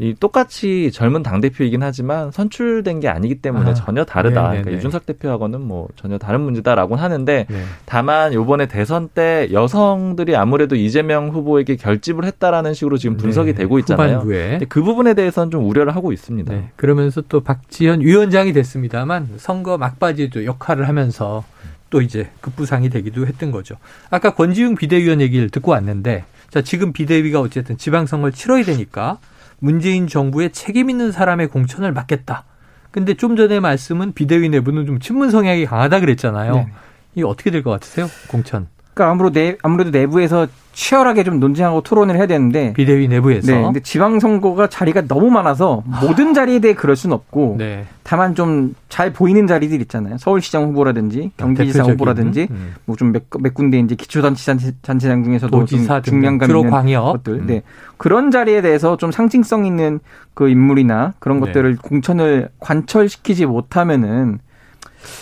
이 0.00 0.14
똑같이 0.14 0.92
젊은 0.92 1.24
당 1.24 1.40
대표이긴 1.40 1.82
하지만 1.82 2.30
선출된 2.30 3.00
게 3.00 3.08
아니기 3.08 3.36
때문에 3.36 3.70
아, 3.70 3.74
전혀 3.74 4.04
다르다. 4.04 4.42
네네네. 4.42 4.62
그러니까 4.62 4.78
이준석 4.78 5.06
대표하고는 5.06 5.60
뭐 5.60 5.88
전혀 5.96 6.18
다른 6.18 6.40
문제다라고 6.42 6.94
하는데 6.94 7.46
네. 7.48 7.62
다만 7.84 8.32
요번에 8.32 8.66
대선 8.66 9.08
때 9.08 9.48
여성들이 9.50 10.36
아무래도 10.36 10.76
이재명 10.76 11.30
후보에게 11.30 11.74
결집을 11.76 12.24
했다라는 12.24 12.74
식으로 12.74 12.96
지금 12.96 13.16
분석이 13.16 13.52
네, 13.52 13.58
되고 13.58 13.78
있잖아요. 13.80 14.18
후반부에. 14.18 14.60
그 14.68 14.82
부분에 14.84 15.14
대해서는 15.14 15.50
좀 15.50 15.68
우려를 15.68 15.96
하고 15.96 16.12
있습니다. 16.12 16.52
네. 16.52 16.68
그러면서 16.76 17.20
또 17.28 17.40
박지현 17.40 18.00
위원장이 18.02 18.52
됐습니다만 18.52 19.30
선거 19.38 19.78
막바지에도 19.78 20.44
역할을 20.44 20.86
하면서 20.86 21.42
또 21.90 22.02
이제 22.02 22.28
급부상이 22.40 22.88
되기도 22.90 23.26
했던 23.26 23.50
거죠. 23.50 23.74
아까 24.10 24.34
권지웅 24.34 24.76
비대위원 24.76 25.20
얘기를 25.20 25.50
듣고 25.50 25.72
왔는데 25.72 26.24
자, 26.50 26.62
지금 26.62 26.92
비대위가 26.92 27.40
어쨌든 27.40 27.76
지방선거를 27.76 28.32
치러야 28.32 28.62
되니까 28.64 29.18
문재인 29.60 30.06
정부의 30.06 30.52
책임 30.52 30.90
있는 30.90 31.12
사람의 31.12 31.48
공천을 31.48 31.92
맡겠다. 31.92 32.44
근데 32.90 33.14
좀 33.14 33.36
전에 33.36 33.60
말씀은 33.60 34.12
비대위 34.12 34.48
내부는 34.48 34.86
좀 34.86 34.98
친문 35.00 35.30
성향이 35.30 35.66
강하다 35.66 36.00
그랬잖아요. 36.00 36.54
네. 36.54 36.66
이게 37.14 37.24
어떻게 37.24 37.50
될 37.50 37.62
것 37.62 37.70
같으세요? 37.70 38.08
공천. 38.28 38.68
그러니까 38.98 39.10
아무래도 39.12 39.32
내, 39.38 39.56
아무래도 39.62 39.90
내부에서 39.90 40.48
치열하게 40.72 41.24
좀 41.24 41.40
논쟁하고 41.40 41.80
토론을 41.82 42.16
해야 42.16 42.26
되는데 42.26 42.72
비대위 42.72 43.08
내부에서. 43.08 43.52
네, 43.52 43.62
근데 43.62 43.80
지방 43.80 44.20
선거가 44.20 44.68
자리가 44.68 45.02
너무 45.08 45.30
많아서 45.30 45.82
모든 46.00 46.34
자리에 46.34 46.58
대해 46.60 46.74
그럴 46.74 46.94
수는 46.96 47.14
없고 47.14 47.56
네. 47.58 47.86
다만 48.02 48.34
좀 48.34 48.74
잘 48.88 49.12
보이는 49.12 49.46
자리들 49.46 49.80
있잖아요. 49.82 50.16
서울시장 50.18 50.64
후보라든지 50.64 51.30
경기지사 51.36 51.78
대표적인, 51.84 51.92
후보라든지 51.92 52.48
음. 52.50 52.74
뭐좀 52.86 53.12
몇 53.12 53.22
몇 53.38 53.54
군데 53.54 53.78
이제 53.78 53.94
기초단체장 53.94 55.22
중에서도 55.24 55.64
중량감 56.02 56.50
있는 56.50 56.70
광역. 56.70 57.12
것들. 57.12 57.34
음. 57.34 57.46
네. 57.46 57.62
그런 57.96 58.30
자리에 58.30 58.62
대해서 58.62 58.96
좀 58.96 59.12
상징성 59.12 59.66
있는 59.66 60.00
그 60.34 60.48
인물이나 60.48 61.14
그런 61.18 61.38
네. 61.40 61.46
것들을 61.46 61.76
공천을 61.82 62.48
관철시키지 62.60 63.46
못하면은 63.46 64.38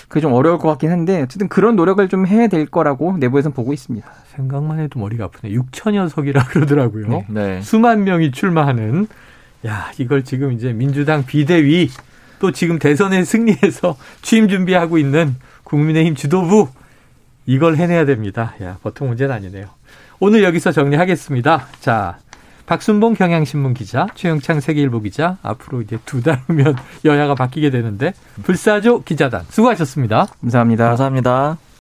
그게 0.08 0.20
좀 0.20 0.32
어려울 0.32 0.58
것 0.58 0.68
같긴 0.68 0.90
한데 0.90 1.22
어쨌든 1.22 1.48
그런 1.48 1.76
노력을 1.76 2.06
좀 2.08 2.26
해야 2.26 2.46
될 2.48 2.66
거라고 2.66 3.16
내부에서는 3.18 3.54
보고 3.54 3.72
있습니다. 3.72 4.06
생각만 4.34 4.78
해도 4.80 4.98
머리가 5.00 5.24
아프네. 5.26 5.54
6천여 5.54 6.08
석이라 6.08 6.44
그러더라고요. 6.46 7.24
네. 7.28 7.60
수만 7.62 8.04
명이 8.04 8.32
출마하는 8.32 9.08
야 9.66 9.90
이걸 9.98 10.24
지금 10.24 10.52
이제 10.52 10.72
민주당 10.72 11.24
비대위 11.24 11.90
또 12.38 12.52
지금 12.52 12.78
대선에 12.78 13.24
승리해서 13.24 13.96
취임 14.22 14.48
준비하고 14.48 14.98
있는 14.98 15.36
국민의힘 15.64 16.14
지도부 16.14 16.68
이걸 17.46 17.76
해내야 17.76 18.04
됩니다. 18.04 18.54
야 18.62 18.78
보통 18.82 19.08
문제는 19.08 19.34
아니네요. 19.34 19.66
오늘 20.18 20.42
여기서 20.42 20.72
정리하겠습니다. 20.72 21.66
자 21.80 22.18
박순봉 22.66 23.14
경향신문 23.14 23.74
기자, 23.74 24.06
최영창 24.14 24.60
세계일보 24.60 25.00
기자 25.00 25.38
앞으로 25.42 25.82
이제 25.82 25.98
두 26.04 26.20
달 26.22 26.42
후면 26.46 26.76
여야가 27.04 27.34
바뀌게 27.36 27.70
되는데 27.70 28.12
불사조 28.42 29.02
기자단 29.04 29.44
수고하셨습니다. 29.48 30.26
감사합니다. 30.40 30.88
감사합니다. 30.88 31.58